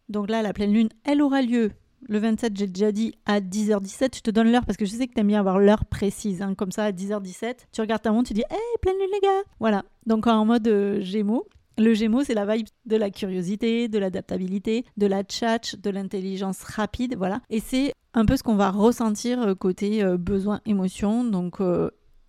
Donc 0.09 0.29
là, 0.29 0.41
la 0.41 0.53
pleine 0.53 0.73
lune, 0.73 0.89
elle 1.03 1.21
aura 1.21 1.41
lieu 1.41 1.71
le 2.07 2.19
27, 2.19 2.57
j'ai 2.57 2.67
déjà 2.67 2.91
dit 2.91 3.13
à 3.25 3.39
10h17. 3.39 4.17
Je 4.17 4.21
te 4.21 4.31
donne 4.31 4.51
l'heure 4.51 4.65
parce 4.65 4.77
que 4.77 4.85
je 4.85 4.91
sais 4.91 5.07
que 5.07 5.13
tu 5.13 5.19
aimes 5.19 5.27
bien 5.27 5.39
avoir 5.39 5.59
l'heure 5.59 5.85
précise. 5.85 6.41
Hein. 6.41 6.55
Comme 6.55 6.71
ça, 6.71 6.85
à 6.85 6.91
10h17, 6.91 7.55
tu 7.71 7.81
regardes 7.81 8.01
ta 8.01 8.11
montre, 8.11 8.27
tu 8.27 8.33
dis 8.33 8.43
Hey, 8.49 8.59
pleine 8.81 8.95
lune, 8.97 9.09
les 9.13 9.19
gars 9.19 9.43
Voilà. 9.59 9.83
Donc, 10.05 10.27
en 10.27 10.45
mode 10.45 10.67
euh, 10.67 11.01
Gémeaux. 11.01 11.47
Le 11.79 11.93
Gémeaux, 11.93 12.23
c'est 12.23 12.33
la 12.33 12.45
vibe 12.45 12.67
de 12.85 12.95
la 12.95 13.11
curiosité, 13.11 13.87
de 13.87 13.99
l'adaptabilité, 13.99 14.83
de 14.97 15.05
la 15.05 15.23
tchatch, 15.23 15.75
de 15.75 15.89
l'intelligence 15.91 16.63
rapide. 16.63 17.15
Voilà. 17.17 17.41
Et 17.49 17.59
c'est 17.59 17.93
un 18.15 18.25
peu 18.25 18.35
ce 18.35 18.41
qu'on 18.41 18.55
va 18.55 18.71
ressentir 18.71 19.41
euh, 19.41 19.53
côté 19.53 20.03
euh, 20.03 20.17
besoin, 20.17 20.61
émotion. 20.65 21.23
Donc, 21.23 21.59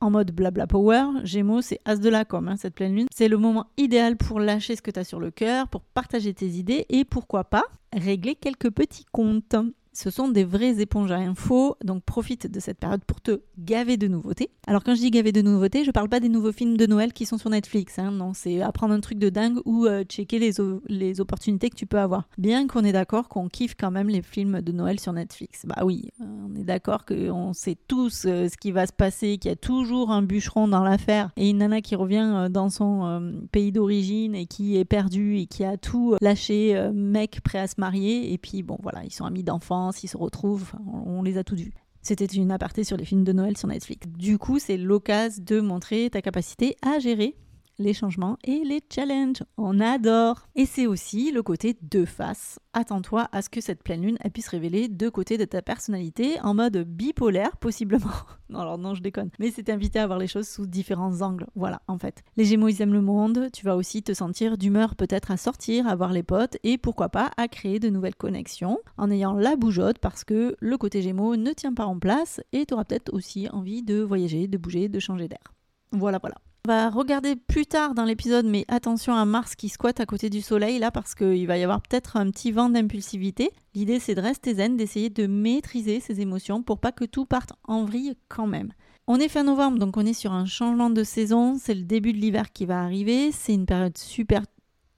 en 0.01 0.11
mode 0.11 0.33
blabla 0.33 0.67
power. 0.67 1.05
Gémeaux, 1.25 1.61
c'est 1.61 1.81
as 1.85 1.97
de 1.97 2.09
la 2.09 2.25
com, 2.25 2.49
hein, 2.49 2.57
cette 2.57 2.75
pleine 2.75 2.95
lune. 2.95 3.07
C'est 3.15 3.29
le 3.29 3.39
moment 3.39 3.67
idéal 3.77 4.17
pour 4.17 4.41
lâcher 4.41 4.77
ce 4.77 4.83
que 4.83 4.91
tu 4.91 5.01
as 5.01 5.05
sur 5.05 5.21
le 5.21 5.31
cœur, 5.31 5.69
pour 5.69 5.83
partager 5.83 6.35
tes 6.35 6.47
idées 6.47 6.87
et 6.89 7.05
pourquoi 7.05 7.45
pas 7.45 7.65
régler 7.93 8.35
quelques 8.35 8.71
petits 8.71 9.07
comptes. 9.13 9.57
Ce 9.93 10.11
sont 10.11 10.29
des 10.29 10.45
vraies 10.45 10.81
éponges 10.81 11.11
à 11.11 11.17
infos, 11.17 11.77
donc 11.85 12.05
profite 12.05 12.51
de 12.51 12.61
cette 12.61 12.79
période 12.79 13.05
pour 13.05 13.21
te 13.21 13.41
gaver 13.59 13.97
de 13.97 14.09
nouveautés. 14.09 14.51
Alors 14.67 14.85
quand 14.85 14.95
je 14.95 15.01
dis 15.01 15.11
gaver 15.11 15.33
de 15.33 15.43
nouveautés, 15.43 15.85
je 15.85 15.91
parle 15.91 16.09
pas 16.09 16.21
des 16.21 16.29
nouveaux 16.29 16.53
films 16.53 16.77
de 16.77 16.87
Noël 16.87 17.13
qui 17.13 17.27
sont 17.27 17.39
sur 17.39 17.51
Netflix, 17.51 17.99
hein. 17.99 18.11
non, 18.11 18.33
c'est 18.35 18.61
apprendre 18.61 18.95
un 18.95 19.01
truc 19.01 19.19
de 19.19 19.29
dingue 19.29 19.59
ou 19.65 19.87
euh, 19.87 20.05
checker 20.05 20.39
les, 20.39 20.53
les 20.89 21.21
opportunités 21.21 21.71
que 21.71 21.77
tu 21.77 21.87
peux 21.87 21.99
avoir. 21.99 22.29
Bien 22.39 22.67
qu'on 22.67 22.85
est 22.85 22.93
d'accord 22.93 23.29
qu'on 23.29 23.49
kiffe 23.49 23.75
quand 23.79 23.91
même 23.91 24.09
les 24.09 24.23
films 24.23 24.61
de 24.61 24.73
Noël 24.73 25.01
sur 25.01 25.13
Netflix. 25.13 25.65
Bah 25.67 25.83
oui, 25.85 26.11
euh, 26.21 26.25
on 26.49 26.55
est 26.55 26.65
d'accord 26.65 27.05
qu'on 27.05 27.53
sait 27.53 27.77
tous 27.89 28.25
euh, 28.27 28.49
ce 28.49 28.57
qui 28.57 28.73
va 28.73 28.87
se 28.87 28.93
passer, 28.93 29.39
qu'il 29.39 29.51
y 29.51 29.53
a 29.53 29.57
toujours 29.57 30.11
un 30.11 30.23
bûcheron 30.23 30.69
dans 30.69 30.85
l'affaire 30.85 31.31
et 31.37 31.51
une 31.51 31.59
nana 31.59 31.81
qui 31.81 31.97
revient 31.97 32.49
dans 32.51 32.69
son 32.69 33.39
pays 33.53 33.73
d'origine 33.73 34.35
et 34.35 34.47
qui 34.47 34.77
est 34.77 34.85
perdue 34.85 35.39
et 35.39 35.47
qui 35.47 35.65
a 35.65 35.77
tout 35.77 36.17
lâché, 36.21 36.91
mec 36.93 37.41
prêt 37.43 37.59
à 37.59 37.67
se 37.67 37.75
marier, 37.79 38.33
et 38.33 38.39
puis 38.39 38.63
bon 38.63 38.79
voilà, 38.83 39.05
ils 39.05 39.13
sont 39.13 39.25
amis 39.25 39.43
d'enfance 39.89 40.01
s'ils 40.01 40.09
se 40.09 40.17
retrouvent, 40.17 40.73
on, 40.87 41.23
les 41.23 41.39
a 41.39 41.45
tous 41.45 41.57
vus. 41.57 41.73
C'était 42.03 42.27
une 42.27 42.51
aparté 42.51 42.85
sur 42.85 42.97
les 42.97 43.05
films 43.05 43.25
de 43.25 43.33
Noël 43.33 43.57
sur 43.57 43.69
Netflix. 43.69 44.07
Du 44.07 44.39
coup, 44.39 44.59
c'est 44.59 44.77
l'occasion 44.77 45.43
de 45.45 45.61
montrer 45.61 46.11
ta 46.11 46.23
capacité 46.23 46.77
à 46.83 46.99
gérer 46.99 47.37
les 47.79 47.95
changements 47.95 48.37
et 48.45 48.63
les 48.65 48.81
challenges. 48.93 49.43
On 49.57 49.81
adore. 49.81 50.49
Et 50.55 50.67
c'est 50.67 50.87
aussi 50.87 51.31
le 51.33 51.43
côté 51.43 51.77
deux 51.83 52.05
faces. 52.05 52.59
Attends-toi 52.73 53.29
à 53.33 53.43
ce 53.43 53.49
que 53.49 53.61
cette 53.61 53.83
pleine 53.83 54.03
lune 54.03 54.19
puisse 54.33 54.49
révéler 54.49 54.89
deux 54.89 55.11
côtés 55.11 55.39
de 55.39 55.45
ta 55.45 55.63
personnalité 55.63 56.41
en 56.43 56.55
mode 56.55 56.77
bipolaire, 56.79 57.57
possiblement. 57.57 58.11
non, 58.51 58.61
alors 58.61 58.79
non, 58.79 58.95
je 58.95 59.03
déconne. 59.03 59.31
Mais 59.39 59.51
c'est 59.51 59.71
invité 59.71 59.99
à 59.99 60.07
voir 60.07 60.19
les 60.19 60.27
choses 60.27 60.49
sous 60.49 60.67
différents 60.67 61.23
angles. 61.23 61.47
Voilà, 61.55 61.83
en 61.89 61.99
fait. 61.99 62.23
Les 62.37 62.45
Gémeaux, 62.45 62.69
ils 62.69 62.83
aiment 62.83 62.93
le 62.93 63.01
monde. 63.01 63.49
Tu 63.53 63.65
vas 63.65 63.77
aussi 63.77 64.03
te 64.03 64.13
sentir 64.13 64.59
d'humeur 64.59 64.97
peut-être 64.97 65.31
à 65.31 65.37
sortir, 65.37 65.87
à 65.89 65.97
voir 65.97 66.13
les 66.13 66.23
potes 66.23 66.57
et 66.63 66.79
pourquoi 66.79 67.09
pas 67.09 67.31
à 67.37 67.49
créer 67.49 67.79
de 67.79 67.89
nouvelles 67.89 68.17
connexions 68.17 68.79
en 68.97 69.11
ayant 69.11 69.35
la 69.35 69.57
bougeotte 69.57 69.99
parce 69.99 70.25
que 70.25 70.57
le 70.59 70.79
côté 70.79 71.03
Gémeaux 71.03 71.37
ne 71.37 71.53
tient 71.53 71.75
pas 71.75 71.87
en 71.87 71.99
place 71.99 72.41
et 72.53 72.67
tu 72.67 72.75
auras 72.75 72.85
peut-être 72.85 73.13
aussi 73.13 73.49
envie 73.51 73.83
de 73.83 74.01
voyager, 74.01 74.47
de 74.47 74.59
bouger, 74.59 74.89
de 74.89 74.99
changer 74.99 75.29
d'air. 75.29 75.53
Voilà, 75.93 76.19
voilà. 76.19 76.37
Va 76.69 76.91
regarder 76.91 77.35
plus 77.35 77.65
tard 77.65 77.95
dans 77.95 78.05
l'épisode, 78.05 78.45
mais 78.45 78.67
attention 78.69 79.15
à 79.15 79.25
Mars 79.25 79.57
qui 79.57 79.71
squatte 79.71 80.01
à 80.01 80.05
côté 80.05 80.29
du 80.29 80.43
Soleil 80.43 80.79
là 80.79 80.91
parce 80.91 81.15
qu'il 81.15 81.47
va 81.47 81.57
y 81.57 81.63
avoir 81.63 81.81
peut-être 81.81 82.19
un 82.19 82.31
petit 82.31 82.53
vent 82.53 82.69
d'impulsivité. 82.69 83.53
L'idée 83.75 83.99
c'est 83.99 84.15
de 84.15 84.21
rester 84.21 84.57
zen, 84.57 84.77
d'essayer 84.77 85.09
de 85.09 85.27
maîtriser 85.27 85.99
ses 85.99 86.21
émotions 86.21 86.63
pour 86.63 86.79
pas 86.79 86.93
que 86.93 87.07
tout 87.07 87.25
parte 87.25 87.55
en 87.65 87.87
vrille 87.87 88.17
quand 88.29 88.47
même. 88.47 88.71
On 89.07 89.17
est 89.19 89.31
fin 89.31 89.45
novembre, 89.45 89.79
donc 89.79 89.97
on 89.97 90.05
est 90.05 90.13
sur 90.13 90.33
un 90.33 90.45
changement 90.45 90.91
de 90.91 91.05
saison. 91.05 91.57
C'est 91.59 91.73
le 91.73 91.85
début 91.85 92.13
de 92.13 92.19
l'hiver 92.19 92.53
qui 92.53 92.67
va 92.67 92.83
arriver. 92.83 93.33
C'est 93.33 93.55
une 93.55 93.65
période 93.65 93.97
super 93.97 94.43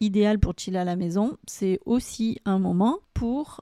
idéale 0.01 0.41
pour 0.41 0.55
chiller 0.59 0.79
à 0.81 0.85
la 0.85 0.97
maison. 0.97 1.37
C'est 1.47 1.79
aussi 1.87 2.41
un 2.47 2.59
moment 2.59 2.99
pour 3.15 3.61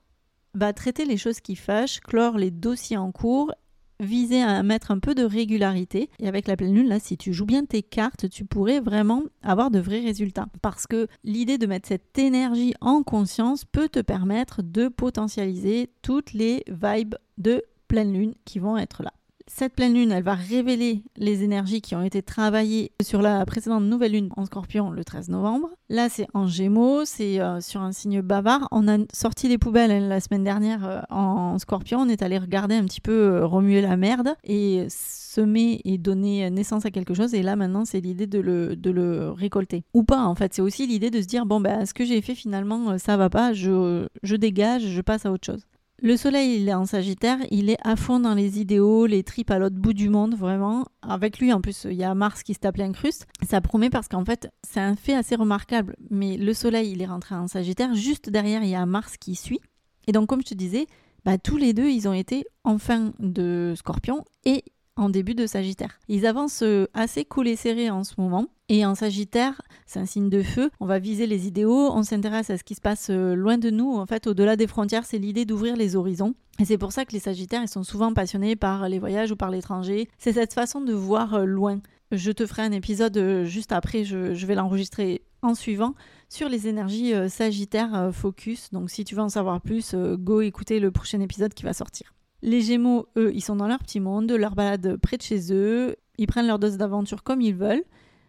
bah, 0.54 0.72
traiter 0.72 1.04
les 1.04 1.18
choses 1.18 1.40
qui 1.40 1.56
fâchent, 1.56 2.00
clore 2.00 2.38
les 2.38 2.50
dossiers 2.50 2.96
en 2.96 3.12
cours 3.12 3.52
viser 4.00 4.42
à 4.42 4.62
mettre 4.62 4.90
un 4.90 4.98
peu 4.98 5.14
de 5.14 5.24
régularité. 5.24 6.10
Et 6.18 6.28
avec 6.28 6.46
la 6.46 6.56
pleine 6.56 6.74
lune, 6.74 6.88
là, 6.88 7.00
si 7.00 7.16
tu 7.16 7.32
joues 7.32 7.46
bien 7.46 7.64
tes 7.64 7.82
cartes, 7.82 8.28
tu 8.28 8.44
pourrais 8.44 8.80
vraiment 8.80 9.22
avoir 9.42 9.70
de 9.70 9.78
vrais 9.78 10.00
résultats. 10.00 10.46
Parce 10.62 10.86
que 10.86 11.08
l'idée 11.24 11.58
de 11.58 11.66
mettre 11.66 11.88
cette 11.88 12.18
énergie 12.18 12.74
en 12.80 13.02
conscience 13.02 13.64
peut 13.64 13.88
te 13.88 14.00
permettre 14.00 14.62
de 14.62 14.88
potentialiser 14.88 15.90
toutes 16.02 16.32
les 16.32 16.64
vibes 16.68 17.16
de 17.38 17.62
pleine 17.88 18.12
lune 18.12 18.34
qui 18.44 18.58
vont 18.58 18.76
être 18.76 19.02
là. 19.02 19.12
Cette 19.50 19.74
pleine 19.74 19.94
lune, 19.94 20.12
elle 20.12 20.22
va 20.22 20.34
révéler 20.34 21.02
les 21.16 21.42
énergies 21.42 21.80
qui 21.80 21.96
ont 21.96 22.02
été 22.02 22.22
travaillées 22.22 22.92
sur 23.02 23.22
la 23.22 23.44
précédente 23.46 23.82
nouvelle 23.82 24.12
lune 24.12 24.28
en 24.36 24.44
scorpion 24.44 24.90
le 24.90 25.04
13 25.04 25.30
novembre. 25.30 25.70
Là, 25.88 26.08
c'est 26.10 26.26
en 26.34 26.46
gémeaux, 26.46 27.06
c'est 27.06 27.40
euh, 27.40 27.60
sur 27.60 27.80
un 27.80 27.92
signe 27.92 28.20
bavard. 28.20 28.68
On 28.72 28.86
a 28.88 28.98
sorti 29.14 29.48
les 29.48 29.56
poubelles 29.56 29.90
hein, 29.90 30.00
la 30.00 30.20
semaine 30.20 30.44
dernière 30.44 30.86
euh, 30.86 31.00
en 31.08 31.58
scorpion. 31.58 32.00
On 32.00 32.08
est 32.08 32.22
allé 32.22 32.36
regarder 32.36 32.74
un 32.74 32.84
petit 32.84 33.00
peu 33.00 33.12
euh, 33.12 33.46
remuer 33.46 33.80
la 33.80 33.96
merde 33.96 34.34
et 34.44 34.86
semer 34.90 35.80
et 35.84 35.96
donner 35.96 36.50
naissance 36.50 36.84
à 36.84 36.90
quelque 36.90 37.14
chose. 37.14 37.32
Et 37.32 37.42
là, 37.42 37.56
maintenant, 37.56 37.86
c'est 37.86 38.00
l'idée 38.00 38.26
de 38.26 38.38
le, 38.38 39.30
récolter. 39.30 39.82
Ou 39.94 40.04
pas, 40.04 40.24
en 40.24 40.34
fait. 40.34 40.52
C'est 40.52 40.62
aussi 40.62 40.86
l'idée 40.86 41.10
de 41.10 41.22
se 41.22 41.26
dire 41.26 41.46
bon, 41.46 41.60
ben, 41.60 41.86
ce 41.86 41.94
que 41.94 42.04
j'ai 42.04 42.20
fait 42.20 42.34
finalement, 42.34 42.98
ça 42.98 43.16
va 43.16 43.30
pas, 43.30 43.54
je 43.54 44.36
dégage, 44.36 44.82
je 44.82 45.00
passe 45.00 45.24
à 45.24 45.32
autre 45.32 45.46
chose. 45.46 45.64
Le 46.00 46.16
soleil, 46.16 46.60
il 46.60 46.68
est 46.68 46.74
en 46.74 46.86
Sagittaire, 46.86 47.38
il 47.50 47.70
est 47.70 47.78
à 47.82 47.96
fond 47.96 48.20
dans 48.20 48.34
les 48.34 48.60
idéaux, 48.60 49.06
les 49.06 49.24
tripes 49.24 49.50
à 49.50 49.58
l'autre 49.58 49.74
bout 49.74 49.94
du 49.94 50.08
monde, 50.08 50.36
vraiment. 50.36 50.84
Avec 51.02 51.40
lui, 51.40 51.52
en 51.52 51.60
plus, 51.60 51.88
il 51.90 51.96
y 51.96 52.04
a 52.04 52.14
Mars 52.14 52.44
qui 52.44 52.54
se 52.54 52.60
tape 52.60 52.76
l'incruste. 52.76 53.26
Ça 53.48 53.60
promet 53.60 53.90
parce 53.90 54.06
qu'en 54.06 54.24
fait, 54.24 54.48
c'est 54.62 54.78
un 54.78 54.94
fait 54.94 55.14
assez 55.14 55.34
remarquable. 55.34 55.96
Mais 56.10 56.36
le 56.36 56.54
soleil, 56.54 56.92
il 56.92 57.02
est 57.02 57.06
rentré 57.06 57.34
en 57.34 57.48
Sagittaire. 57.48 57.94
Juste 57.94 58.30
derrière, 58.30 58.62
il 58.62 58.68
y 58.68 58.76
a 58.76 58.86
Mars 58.86 59.16
qui 59.16 59.34
suit. 59.34 59.58
Et 60.06 60.12
donc, 60.12 60.28
comme 60.28 60.40
je 60.40 60.50
te 60.50 60.54
disais, 60.54 60.86
bah, 61.24 61.36
tous 61.36 61.56
les 61.56 61.72
deux, 61.72 61.88
ils 61.88 62.06
ont 62.06 62.12
été 62.12 62.44
en 62.62 62.78
fin 62.78 63.12
de 63.18 63.74
Scorpion 63.76 64.24
et 64.44 64.62
en 64.98 65.08
début 65.08 65.34
de 65.34 65.46
Sagittaire. 65.46 65.98
Ils 66.08 66.26
avancent 66.26 66.62
euh, 66.62 66.86
assez 66.92 67.24
coulés 67.24 67.56
serrés 67.56 67.88
en 67.88 68.04
ce 68.04 68.14
moment. 68.18 68.48
Et 68.68 68.84
en 68.84 68.94
Sagittaire, 68.94 69.62
c'est 69.86 70.00
un 70.00 70.04
signe 70.04 70.28
de 70.28 70.42
feu. 70.42 70.70
On 70.80 70.86
va 70.86 70.98
viser 70.98 71.26
les 71.26 71.46
idéaux, 71.46 71.90
on 71.92 72.02
s'intéresse 72.02 72.50
à 72.50 72.58
ce 72.58 72.64
qui 72.64 72.74
se 72.74 72.80
passe 72.82 73.08
euh, 73.08 73.34
loin 73.34 73.56
de 73.56 73.70
nous. 73.70 73.94
En 73.94 74.04
fait, 74.04 74.26
au-delà 74.26 74.56
des 74.56 74.66
frontières, 74.66 75.06
c'est 75.06 75.18
l'idée 75.18 75.46
d'ouvrir 75.46 75.76
les 75.76 75.96
horizons. 75.96 76.34
Et 76.58 76.64
c'est 76.64 76.76
pour 76.76 76.92
ça 76.92 77.04
que 77.04 77.12
les 77.12 77.20
Sagittaires, 77.20 77.62
ils 77.62 77.68
sont 77.68 77.84
souvent 77.84 78.12
passionnés 78.12 78.56
par 78.56 78.88
les 78.88 78.98
voyages 78.98 79.30
ou 79.30 79.36
par 79.36 79.50
l'étranger. 79.50 80.08
C'est 80.18 80.32
cette 80.32 80.52
façon 80.52 80.80
de 80.80 80.92
voir 80.92 81.34
euh, 81.34 81.44
loin. 81.44 81.80
Je 82.10 82.32
te 82.32 82.46
ferai 82.46 82.62
un 82.62 82.72
épisode 82.72 83.44
juste 83.44 83.70
après, 83.70 84.02
je, 84.02 84.34
je 84.34 84.46
vais 84.46 84.54
l'enregistrer 84.54 85.22
en 85.42 85.54
suivant 85.54 85.94
sur 86.30 86.48
les 86.48 86.66
énergies 86.66 87.12
Sagittaires 87.28 88.08
Focus. 88.14 88.70
Donc 88.72 88.88
si 88.88 89.04
tu 89.04 89.14
veux 89.14 89.20
en 89.20 89.28
savoir 89.28 89.60
plus, 89.60 89.94
go 89.94 90.40
écouter 90.40 90.80
le 90.80 90.90
prochain 90.90 91.20
épisode 91.20 91.52
qui 91.52 91.64
va 91.64 91.74
sortir. 91.74 92.14
Les 92.42 92.61
Gémeaux, 92.61 93.07
eux, 93.16 93.33
ils 93.35 93.40
sont 93.40 93.57
dans 93.57 93.66
leur 93.66 93.78
petit 93.80 94.00
monde, 94.00 94.30
leur 94.30 94.54
balade 94.54 94.97
près 94.97 95.16
de 95.16 95.23
chez 95.23 95.52
eux, 95.52 95.97
ils 96.18 96.26
prennent 96.26 96.47
leur 96.47 96.59
dose 96.59 96.76
d'aventure 96.76 97.23
comme 97.23 97.40
ils 97.40 97.54
veulent. 97.54 97.85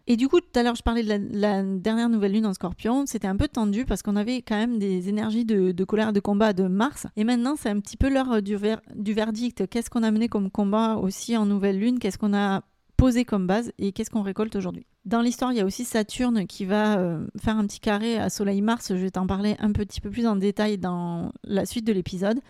Et 0.06 0.16
du 0.16 0.28
coup, 0.28 0.40
tout 0.40 0.58
à 0.58 0.64
l'heure, 0.64 0.74
je 0.74 0.82
parlais 0.82 1.04
de 1.04 1.38
la, 1.38 1.62
dernière 1.62 2.08
nouvelle 2.08 2.32
lune 2.32 2.46
en 2.46 2.52
scorpion. 2.52 3.04
C'était 3.06 3.28
un 3.28 3.36
peu 3.36 3.46
tendu 3.46 3.84
parce 3.84 4.02
qu'on 4.02 4.16
avait 4.16 4.42
quand 4.42 4.56
même 4.56 4.78
des 4.78 5.08
énergies 5.08 5.44
de, 5.44 5.84
colère 5.84 6.12
de 6.12 6.18
combat 6.18 6.52
de 6.52 6.64
Mars. 6.64 7.06
Et 7.16 7.22
maintenant, 7.22 7.54
c'est 7.56 7.68
un 7.68 7.78
petit 7.78 7.96
peu 7.96 8.12
l'heure 8.12 8.42
du, 8.42 8.56
du 8.96 9.12
verdict. 9.12 9.68
Qu'est-ce 9.68 9.88
qu'on 9.88 10.02
a 10.02 10.10
mené 10.10 10.28
comme 10.28 10.50
combat 10.50 10.96
aussi 10.96 11.36
en 11.36 11.46
nouvelle 11.46 11.78
lune? 11.78 12.00
Qu'est-ce 12.00 12.18
qu'on 12.18 12.34
a 12.34 12.62
posé 12.96 13.24
comme 13.24 13.46
base 13.46 13.72
et 13.78 13.92
qu'est-ce 13.92 14.10
qu'on 14.10 14.22
récolte 14.22 14.56
aujourd'hui? 14.56 14.84
Dans 15.04 15.22
l'histoire, 15.22 15.52
il 15.52 15.58
y 15.58 15.60
a 15.60 15.64
aussi 15.64 15.84
Saturne 15.84 16.46
qui 16.46 16.64
va 16.64 16.98
euh, 16.98 17.24
faire 17.40 17.56
un 17.56 17.66
petit 17.66 17.80
carré 17.80 18.18
à 18.18 18.30
Soleil-Mars. 18.30 18.88
Je 18.90 19.00
vais 19.00 19.10
t'en 19.10 19.26
parler 19.26 19.54
un 19.60 19.72
petit 19.72 20.00
peu 20.00 20.10
plus 20.10 20.26
en 20.26 20.36
détail 20.36 20.76
dans 20.76 21.32
la 21.44 21.66
suite 21.66 21.86
de 21.86 21.92
l'épisode. 21.92 22.40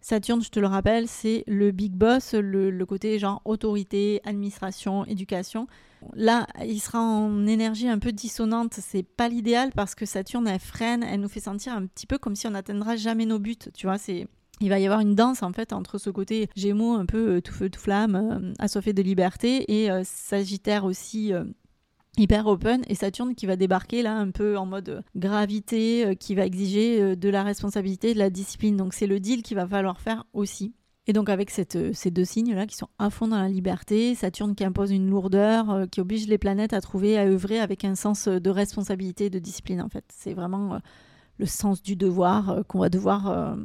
Saturne, 0.00 0.42
je 0.42 0.50
te 0.50 0.60
le 0.60 0.66
rappelle, 0.66 1.08
c'est 1.08 1.44
le 1.46 1.70
big 1.70 1.92
boss, 1.92 2.34
le, 2.34 2.84
côté 2.84 3.18
genre 3.18 3.42
autorité, 3.44 4.20
administration, 4.24 5.04
éducation. 5.04 5.66
Là, 6.14 6.46
il 6.64 6.80
sera 6.80 7.00
en 7.00 7.46
énergie 7.46 7.88
un 7.88 7.98
peu 7.98 8.12
dissonante. 8.12 8.74
C'est 8.74 9.02
pas 9.02 9.28
l'idéal 9.28 9.70
parce 9.74 9.94
que 9.94 10.06
Saturne, 10.06 10.46
elle 10.46 10.60
freine, 10.60 11.02
elle 11.02 11.20
nous 11.20 11.28
fait 11.28 11.40
sentir 11.40 11.72
un 11.72 11.86
petit 11.86 12.06
peu 12.06 12.18
comme 12.18 12.36
si 12.36 12.46
on 12.46 12.50
n'atteindra 12.50 12.96
jamais 12.96 13.26
nos 13.26 13.40
buts. 13.40 13.56
Tu 13.74 13.86
vois, 13.86 13.98
c'est 13.98 14.28
il 14.60 14.68
va 14.68 14.78
y 14.78 14.86
avoir 14.86 15.00
une 15.00 15.14
danse 15.14 15.42
en 15.42 15.52
fait 15.52 15.72
entre 15.72 15.98
ce 15.98 16.10
côté 16.10 16.48
Gémeaux 16.56 16.94
un 16.94 17.06
peu 17.06 17.36
euh, 17.36 17.40
tout 17.40 17.52
feu 17.52 17.70
tout 17.70 17.80
flamme, 17.80 18.16
euh, 18.16 18.52
assoiffé 18.58 18.92
de 18.92 19.02
liberté, 19.02 19.64
et 19.72 19.90
euh, 19.90 20.02
Sagittaire 20.04 20.84
aussi 20.84 21.32
hyper 22.18 22.46
open 22.46 22.82
et 22.88 22.94
Saturne 22.94 23.34
qui 23.34 23.46
va 23.46 23.56
débarquer 23.56 24.02
là 24.02 24.16
un 24.16 24.30
peu 24.30 24.58
en 24.58 24.66
mode 24.66 25.02
gravité 25.16 26.06
euh, 26.06 26.14
qui 26.14 26.34
va 26.34 26.44
exiger 26.44 27.00
euh, 27.00 27.16
de 27.16 27.28
la 27.28 27.42
responsabilité 27.42 28.12
de 28.12 28.18
la 28.18 28.30
discipline. 28.30 28.76
Donc 28.76 28.94
c'est 28.94 29.06
le 29.06 29.20
deal 29.20 29.42
qu'il 29.42 29.56
va 29.56 29.66
falloir 29.66 30.00
faire 30.00 30.24
aussi. 30.32 30.74
Et 31.06 31.12
donc 31.12 31.30
avec 31.30 31.50
euh, 31.74 31.90
ces 31.94 32.10
deux 32.10 32.24
signes 32.24 32.54
là 32.54 32.66
qui 32.66 32.76
sont 32.76 32.88
à 32.98 33.08
fond 33.10 33.28
dans 33.28 33.40
la 33.40 33.48
liberté 33.48 34.14
Saturne 34.14 34.54
qui 34.54 34.64
impose 34.64 34.90
une 34.90 35.08
lourdeur 35.08 35.86
qui 35.90 36.00
oblige 36.00 36.26
les 36.26 36.38
planètes 36.38 36.72
à 36.72 36.80
trouver 36.80 37.18
à 37.18 37.24
œuvrer 37.24 37.60
avec 37.60 37.84
un 37.84 37.94
sens 37.94 38.28
de 38.28 38.50
responsabilité 38.50 39.26
et 39.26 39.30
de 39.30 39.38
discipline 39.38 39.80
en 39.80 39.88
fait. 39.88 40.04
C'est 40.12 40.34
vraiment 40.34 40.80
le 41.38 41.46
sens 41.46 41.82
du 41.82 41.96
devoir 41.96 42.62
qu'on 42.66 42.80
va 42.80 42.90
devoir 42.90 43.56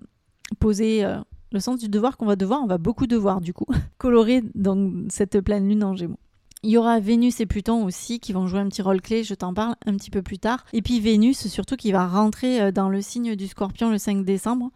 poser 0.60 1.04
le 1.52 1.60
sens 1.60 1.80
du 1.80 1.90
devoir 1.90 2.16
qu'on 2.16 2.26
va 2.26 2.38
devoir 2.38 2.62
on 2.64 2.68
va 2.68 2.78
beaucoup 2.78 3.08
devoir 3.08 3.42
du 3.42 3.54
coup 3.54 3.68
colorer 3.98 4.42
dans 4.56 5.10
cette 5.10 5.42
pleine 5.42 5.68
lune 5.68 5.84
en 5.84 5.96
Gémeaux 5.96 6.20
il 6.64 6.70
y 6.70 6.78
aura 6.78 7.00
Vénus 7.02 7.42
et 7.42 7.46
Pluton 7.46 7.84
aussi 7.84 8.20
qui 8.20 8.32
vont 8.32 8.48
jouer 8.48 8.62
un 8.62 8.70
petit 8.70 8.82
rôle 8.82 9.02
clé, 9.02 9.24
je 9.24 9.34
t'en 9.34 9.54
parle 9.54 9.76
un 9.86 9.96
petit 9.98 10.10
peu 10.10 10.22
plus 10.22 10.40
tard. 10.40 10.66
Et 10.72 10.82
puis 10.82 11.02
Vénus 11.02 11.48
surtout 11.48 11.76
qui 11.76 11.92
va 11.92 12.08
rentrer 12.08 12.62
euh, 12.62 12.72
dans 12.72 12.90
le 12.90 13.02
signe 13.02 13.36
du 13.36 13.48
scorpion 13.48 13.90
le 13.90 13.98
5 13.98 14.24
décembre. 14.24 14.72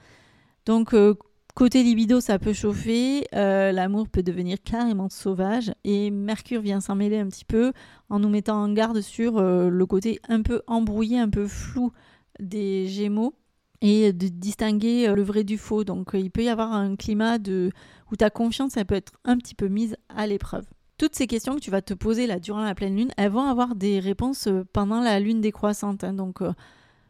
Donc 0.66 0.94
euh, 0.94 1.16
côté 1.56 1.84
libido 1.84 2.20
ça 2.20 2.40
peut 2.40 2.52
chauffer, 2.52 3.26
euh, 3.34 3.72
l'amour 3.72 4.10
peut 4.10 4.22
devenir 4.22 4.58
carrément 4.62 5.10
sauvage 5.10 5.72
et 5.86 6.12
Mercure 6.12 6.60
vient 6.60 6.82
s'en 6.82 6.96
mêler 6.96 7.20
un 7.20 7.28
petit 7.28 7.46
peu 7.46 7.72
en 8.10 8.20
nous 8.20 8.30
mettant 8.30 8.62
en 8.62 8.72
garde 8.74 9.00
sur 9.00 9.42
le 9.42 9.86
côté 9.86 10.20
un 10.28 10.42
peu 10.42 10.62
embrouillé, 10.68 11.20
un 11.20 11.30
peu 11.30 11.48
flou 11.48 11.94
des 12.40 12.88
Gémeaux 12.88 13.34
et 13.80 14.12
de 14.12 14.28
distinguer 14.28 15.08
le 15.16 15.22
vrai 15.22 15.46
du 15.46 15.58
faux. 15.58 15.86
Donc 15.86 16.10
il 16.14 16.32
peut 16.32 16.44
y 16.44 16.50
avoir 16.50 16.74
un 16.74 16.98
climat 16.98 17.38
de 17.38 17.72
où 18.12 18.18
ta 18.18 18.30
confiance 18.30 18.76
elle 18.76 18.86
peut 18.86 18.96
être 18.96 19.14
un 19.24 19.38
petit 19.38 19.56
peu 19.56 19.68
mise 19.68 19.96
à 20.10 20.28
l'épreuve. 20.28 20.66
Toutes 20.98 21.14
ces 21.14 21.28
questions 21.28 21.56
que 21.56 21.60
tu 21.60 21.70
vas 21.70 21.84
te 21.84 21.94
poser 21.94 22.26
là 22.26 22.40
durant 22.40 22.62
la 22.62 22.74
pleine 22.74 22.96
lune, 22.96 23.12
elles 23.18 23.30
vont 23.30 23.46
avoir 23.46 23.76
des 23.76 24.00
réponses 24.00 24.48
euh, 24.48 24.64
pendant 24.74 25.00
la 25.00 25.20
lune 25.20 25.42
décroissante. 25.42 26.04
Hein. 26.04 26.14
donc 26.14 26.42
euh, 26.42 26.52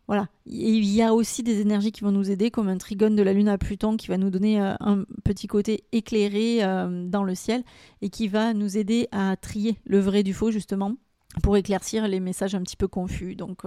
voilà. 0.07 0.27
il 0.45 0.85
y 0.85 1.01
a 1.01 1.13
aussi 1.13 1.41
des 1.41 1.61
énergies 1.61 1.93
qui 1.93 2.01
vont 2.01 2.11
nous 2.11 2.29
aider, 2.29 2.51
comme 2.51 2.67
un 2.67 2.77
trigone 2.77 3.15
de 3.15 3.23
la 3.23 3.31
lune 3.31 3.47
à 3.47 3.57
Pluton 3.57 3.95
qui 3.95 4.07
va 4.07 4.17
nous 4.17 4.29
donner 4.29 4.61
euh, 4.61 4.73
un 4.81 5.05
petit 5.23 5.47
côté 5.47 5.85
éclairé 5.93 6.59
dans 7.05 7.23
le 7.23 7.35
ciel 7.35 7.63
et 8.01 8.09
qui 8.09 8.27
va 8.27 8.53
nous 8.53 8.77
aider 8.77 9.07
à 9.11 9.35
trier 9.37 9.79
le 9.85 9.99
vrai 9.99 10.23
du 10.23 10.33
faux 10.33 10.51
justement 10.51 10.95
pour 11.43 11.55
éclaircir 11.55 12.07
les 12.07 12.19
messages 12.19 12.55
un 12.55 12.61
petit 12.61 12.77
peu 12.77 12.87
confus. 12.87 13.35
Donc 13.35 13.63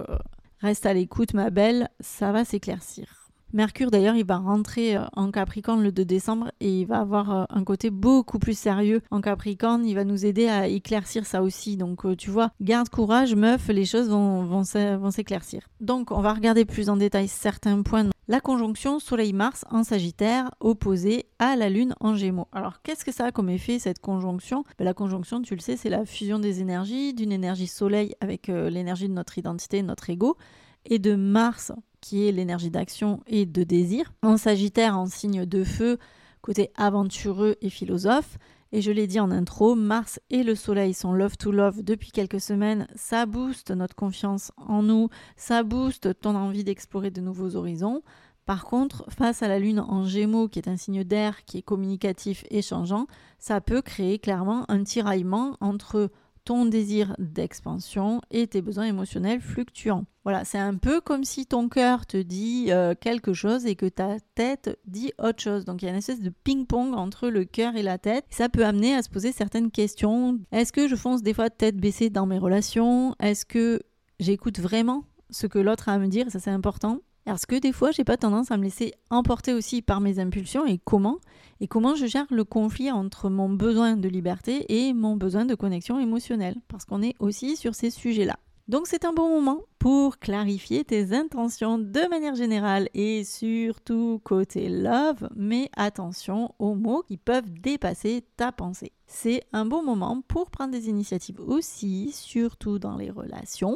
reste 0.59 0.85
à 0.87 0.93
l'écoute 0.93 1.33
ma 1.33 1.51
belle, 1.51 1.89
ça 1.99 2.31
va 2.31 2.43
s'éclaircir. 2.43 3.20
Mercure 3.53 3.91
d'ailleurs 3.91 4.15
il 4.15 4.25
va 4.25 4.37
rentrer 4.37 4.95
euh, 4.95 5.03
en 5.13 5.29
Capricorne 5.29 5.83
le 5.83 5.91
2 5.91 6.05
décembre 6.05 6.51
et 6.61 6.79
il 6.79 6.85
va 6.85 6.99
avoir 6.99 7.31
euh, 7.31 7.43
un 7.49 7.65
côté 7.65 7.89
beaucoup 7.89 8.39
plus 8.39 8.57
sérieux 8.57 9.01
en 9.11 9.19
Capricorne, 9.19 9.85
il 9.85 9.93
va 9.93 10.05
nous 10.05 10.25
aider 10.25 10.47
à 10.47 10.67
éclaircir 10.67 11.25
ça 11.25 11.43
aussi. 11.43 11.75
Donc 11.75 12.05
euh, 12.05 12.15
tu 12.15 12.29
vois, 12.29 12.51
garde 12.61 12.87
courage 12.87 13.35
meuf, 13.35 13.67
les 13.67 13.83
choses 13.83 14.09
vont, 14.09 14.63
s'éclaircir. 14.63 15.67
Donc 15.81 16.11
on 16.11 16.21
va 16.21 16.33
regarder 16.33 16.63
plus 16.63 16.89
en 16.89 16.95
détail 16.95 17.27
certains 17.27 17.81
points. 17.81 18.09
La 18.29 18.39
conjonction 18.39 18.99
Soleil-Mars 18.99 19.65
en 19.69 19.83
Sagittaire 19.83 20.51
opposée 20.61 21.25
à 21.39 21.57
la 21.57 21.67
Lune 21.67 21.93
en 21.99 22.15
Gémeaux. 22.15 22.47
Alors 22.53 22.81
qu'est-ce 22.81 23.03
que 23.03 23.11
ça 23.11 23.25
a 23.25 23.31
comme 23.33 23.49
effet 23.49 23.79
cette 23.79 23.99
conjonction? 23.99 24.63
Ben, 24.79 24.85
La 24.85 24.93
conjonction, 24.93 25.41
tu 25.41 25.55
le 25.55 25.59
sais, 25.59 25.75
c'est 25.75 25.89
la 25.89 26.05
fusion 26.05 26.39
des 26.39 26.61
énergies, 26.61 27.13
d'une 27.13 27.33
énergie 27.33 27.67
Soleil 27.67 28.15
avec 28.21 28.47
l'énergie 28.47 29.09
de 29.09 29.13
notre 29.13 29.37
identité, 29.37 29.83
notre 29.83 30.09
ego, 30.09 30.37
et 30.85 30.99
de 30.99 31.15
Mars 31.15 31.73
qui 32.01 32.27
est 32.27 32.31
l'énergie 32.31 32.71
d'action 32.71 33.21
et 33.27 33.45
de 33.45 33.63
désir. 33.63 34.11
En 34.21 34.37
Sagittaire, 34.37 34.97
en 34.97 35.05
signe 35.05 35.45
de 35.45 35.63
feu, 35.63 35.97
côté 36.41 36.71
aventureux 36.75 37.55
et 37.61 37.69
philosophe. 37.69 38.37
Et 38.73 38.81
je 38.81 38.91
l'ai 38.91 39.05
dit 39.05 39.19
en 39.19 39.31
intro, 39.31 39.75
Mars 39.75 40.19
et 40.29 40.43
le 40.43 40.55
Soleil 40.55 40.93
sont 40.93 41.11
love 41.11 41.37
to 41.37 41.51
love 41.51 41.83
depuis 41.83 42.11
quelques 42.11 42.39
semaines. 42.39 42.87
Ça 42.95 43.25
booste 43.25 43.71
notre 43.71 43.95
confiance 43.95 44.51
en 44.55 44.81
nous, 44.81 45.09
ça 45.35 45.63
booste 45.63 46.19
ton 46.19 46.35
envie 46.35 46.63
d'explorer 46.63 47.11
de 47.11 47.21
nouveaux 47.21 47.55
horizons. 47.55 48.01
Par 48.45 48.65
contre, 48.65 49.05
face 49.09 49.43
à 49.43 49.47
la 49.47 49.59
Lune 49.59 49.79
en 49.81 50.05
Gémeaux, 50.05 50.47
qui 50.47 50.59
est 50.59 50.69
un 50.69 50.77
signe 50.77 51.03
d'air, 51.03 51.45
qui 51.45 51.59
est 51.59 51.61
communicatif 51.61 52.43
et 52.49 52.61
changeant, 52.61 53.07
ça 53.39 53.61
peut 53.61 53.81
créer 53.81 54.19
clairement 54.19 54.65
un 54.69 54.83
tiraillement 54.83 55.57
entre 55.59 56.09
ton 56.43 56.65
désir 56.65 57.15
d'expansion 57.19 58.21
et 58.31 58.47
tes 58.47 58.61
besoins 58.61 58.85
émotionnels 58.85 59.41
fluctuants. 59.41 60.05
Voilà, 60.23 60.45
c'est 60.45 60.59
un 60.59 60.75
peu 60.75 61.01
comme 61.01 61.23
si 61.23 61.45
ton 61.45 61.67
cœur 61.67 62.05
te 62.05 62.17
dit 62.17 62.67
euh, 62.69 62.93
quelque 62.99 63.33
chose 63.33 63.65
et 63.65 63.75
que 63.75 63.87
ta 63.87 64.17
tête 64.35 64.77
dit 64.85 65.11
autre 65.17 65.41
chose. 65.41 65.65
Donc 65.65 65.81
il 65.81 65.85
y 65.85 65.87
a 65.87 65.91
une 65.91 65.97
espèce 65.97 66.21
de 66.21 66.29
ping-pong 66.29 66.93
entre 66.93 67.29
le 67.29 67.45
cœur 67.45 67.75
et 67.75 67.81
la 67.81 67.97
tête. 67.97 68.25
Ça 68.29 68.49
peut 68.49 68.65
amener 68.65 68.95
à 68.95 69.01
se 69.01 69.09
poser 69.09 69.31
certaines 69.31 69.71
questions. 69.71 70.39
Est-ce 70.51 70.71
que 70.71 70.87
je 70.87 70.95
fonce 70.95 71.23
des 71.23 71.33
fois 71.33 71.49
tête 71.49 71.77
baissée 71.77 72.09
dans 72.09 72.25
mes 72.25 72.37
relations? 72.37 73.15
Est-ce 73.19 73.45
que 73.45 73.81
j'écoute 74.19 74.59
vraiment 74.59 75.03
ce 75.31 75.47
que 75.47 75.59
l'autre 75.59 75.89
a 75.89 75.93
à 75.93 75.97
me 75.97 76.07
dire? 76.07 76.29
Ça 76.29 76.39
c'est 76.39 76.51
important. 76.51 76.99
Parce 77.25 77.45
que 77.45 77.59
des 77.59 77.71
fois, 77.71 77.91
j'ai 77.91 78.03
pas 78.03 78.17
tendance 78.17 78.51
à 78.51 78.57
me 78.57 78.63
laisser 78.63 78.93
emporter 79.09 79.53
aussi 79.53 79.81
par 79.81 80.01
mes 80.01 80.19
impulsions 80.19 80.65
et 80.65 80.79
comment 80.83 81.19
et 81.59 81.67
comment 81.67 81.95
je 81.95 82.07
gère 82.07 82.25
le 82.31 82.43
conflit 82.43 82.91
entre 82.91 83.29
mon 83.29 83.49
besoin 83.49 83.95
de 83.95 84.09
liberté 84.09 84.65
et 84.69 84.93
mon 84.93 85.15
besoin 85.15 85.45
de 85.45 85.53
connexion 85.53 85.99
émotionnelle 85.99 86.55
parce 86.67 86.85
qu'on 86.85 87.03
est 87.03 87.15
aussi 87.19 87.55
sur 87.55 87.75
ces 87.75 87.91
sujets-là. 87.91 88.37
Donc 88.67 88.87
c'est 88.87 89.05
un 89.05 89.11
bon 89.11 89.29
moment 89.29 89.61
pour 89.79 90.17
clarifier 90.17 90.85
tes 90.85 91.13
intentions 91.13 91.77
de 91.77 92.09
manière 92.09 92.35
générale 92.35 92.87
et 92.93 93.23
surtout 93.23 94.21
côté 94.23 94.69
love, 94.69 95.27
mais 95.35 95.69
attention 95.75 96.55
aux 96.57 96.75
mots 96.75 97.03
qui 97.05 97.17
peuvent 97.17 97.51
dépasser 97.51 98.23
ta 98.37 98.51
pensée. 98.51 98.93
C'est 99.07 99.43
un 99.51 99.65
bon 99.65 99.83
moment 99.83 100.21
pour 100.27 100.51
prendre 100.51 100.71
des 100.71 100.89
initiatives 100.89 101.41
aussi, 101.41 102.11
surtout 102.13 102.79
dans 102.79 102.95
les 102.95 103.09
relations, 103.09 103.75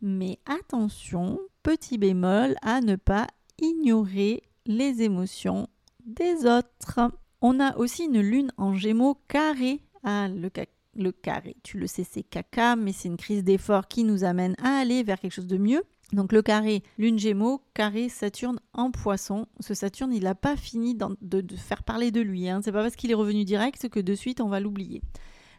mais 0.00 0.38
attention, 0.46 1.38
petit 1.62 1.98
bémol, 1.98 2.54
à 2.62 2.80
ne 2.80 2.96
pas 2.96 3.26
ignorer 3.60 4.42
les 4.66 5.02
émotions 5.02 5.68
des 6.04 6.46
autres. 6.46 7.10
On 7.40 7.60
a 7.60 7.76
aussi 7.76 8.04
une 8.04 8.20
lune 8.20 8.52
en 8.56 8.74
gémeaux 8.74 9.18
carré. 9.28 9.80
Ah, 10.04 10.28
le, 10.28 11.10
carré, 11.12 11.56
tu 11.62 11.78
le 11.78 11.86
sais, 11.86 12.04
c'est 12.04 12.22
caca, 12.22 12.76
mais 12.76 12.92
c'est 12.92 13.08
une 13.08 13.16
crise 13.16 13.44
d'effort 13.44 13.88
qui 13.88 14.04
nous 14.04 14.24
amène 14.24 14.54
à 14.62 14.78
aller 14.78 15.02
vers 15.02 15.20
quelque 15.20 15.32
chose 15.32 15.46
de 15.46 15.58
mieux. 15.58 15.82
Donc 16.12 16.32
le 16.32 16.42
carré, 16.42 16.82
lune 16.98 17.18
gémeaux, 17.18 17.62
carré 17.72 18.08
Saturne 18.08 18.60
en 18.74 18.90
poisson. 18.90 19.46
Ce 19.60 19.74
Saturne, 19.74 20.12
il 20.12 20.24
n'a 20.24 20.34
pas 20.34 20.56
fini 20.56 20.94
de, 20.94 21.56
faire 21.56 21.82
parler 21.82 22.10
de 22.10 22.20
lui. 22.20 22.48
Hein. 22.48 22.60
C'est 22.62 22.72
pas 22.72 22.82
parce 22.82 22.96
qu'il 22.96 23.10
est 23.10 23.14
revenu 23.14 23.44
direct 23.44 23.88
que 23.88 24.00
de 24.00 24.14
suite 24.14 24.40
on 24.40 24.48
va 24.48 24.60
l'oublier. 24.60 25.02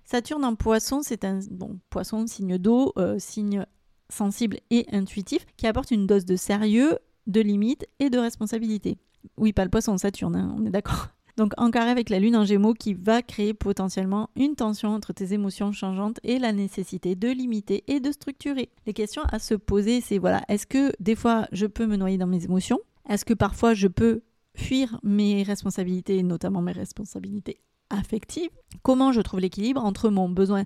Saturne 0.05 0.45
en 0.45 0.55
poisson, 0.55 1.01
c'est 1.01 1.23
un 1.23 1.39
bon 1.49 1.79
poisson, 1.89 2.27
signe 2.27 2.57
d'eau, 2.57 2.93
euh, 2.97 3.15
signe 3.17 3.65
sensible 4.13 4.59
et 4.69 4.85
intuitif, 4.91 5.45
qui 5.57 5.67
apporte 5.67 5.91
une 5.91 6.07
dose 6.07 6.25
de 6.25 6.35
sérieux, 6.35 6.97
de 7.27 7.41
limite 7.41 7.85
et 7.99 8.09
de 8.09 8.17
responsabilité. 8.17 8.97
Oui, 9.37 9.53
pas 9.53 9.63
le 9.63 9.69
poisson, 9.69 9.97
Saturne, 9.97 10.35
hein, 10.35 10.55
on 10.57 10.65
est 10.65 10.69
d'accord. 10.69 11.09
Donc 11.37 11.53
en 11.57 11.71
carré 11.71 11.89
avec 11.89 12.09
la 12.09 12.19
lune 12.19 12.35
en 12.35 12.45
gémeaux 12.45 12.73
qui 12.73 12.93
va 12.93 13.23
créer 13.23 13.55
potentiellement 13.55 14.29
une 14.35 14.55
tension 14.55 14.89
entre 14.89 15.13
tes 15.13 15.33
émotions 15.33 15.71
changeantes 15.71 16.19
et 16.23 16.37
la 16.37 16.53
nécessité 16.53 17.15
de 17.15 17.29
limiter 17.29 17.83
et 17.87 17.99
de 17.99 18.11
structurer. 18.11 18.69
Les 18.85 18.93
questions 18.93 19.23
à 19.31 19.39
se 19.39 19.55
poser, 19.55 19.99
c'est 20.01 20.19
voilà, 20.19 20.43
est-ce 20.47 20.67
que 20.67 20.91
des 20.99 21.15
fois 21.15 21.47
je 21.51 21.65
peux 21.65 21.87
me 21.87 21.95
noyer 21.95 22.19
dans 22.19 22.27
mes 22.27 22.43
émotions? 22.43 22.79
Est-ce 23.09 23.25
que 23.25 23.33
parfois 23.33 23.73
je 23.73 23.87
peux 23.87 24.21
fuir 24.55 24.99
mes 25.01 25.41
responsabilités, 25.41 26.21
notamment 26.21 26.61
mes 26.61 26.71
responsabilités 26.71 27.59
affectives? 27.89 28.51
Comment 28.83 29.11
je 29.11 29.21
trouve 29.21 29.39
l'équilibre 29.39 29.83
entre 29.83 30.09
mon 30.09 30.29
besoin 30.29 30.65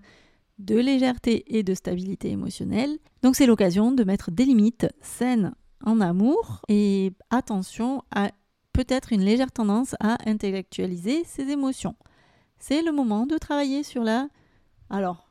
de 0.59 0.75
légèreté 0.75 1.57
et 1.57 1.63
de 1.63 1.73
stabilité 1.73 2.29
émotionnelle. 2.29 2.97
Donc 3.21 3.35
c'est 3.35 3.45
l'occasion 3.45 3.91
de 3.91 4.03
mettre 4.03 4.31
des 4.31 4.45
limites 4.45 4.87
saines 5.01 5.53
en 5.83 6.01
amour 6.01 6.61
et 6.67 7.13
attention 7.29 8.03
à 8.11 8.31
peut-être 8.73 9.13
une 9.13 9.21
légère 9.21 9.51
tendance 9.51 9.95
à 9.99 10.17
intellectualiser 10.29 11.23
ses 11.23 11.49
émotions. 11.49 11.95
C'est 12.59 12.81
le 12.81 12.91
moment 12.91 13.25
de 13.25 13.37
travailler 13.37 13.83
sur 13.83 14.03
la... 14.03 14.27
Alors, 14.89 15.29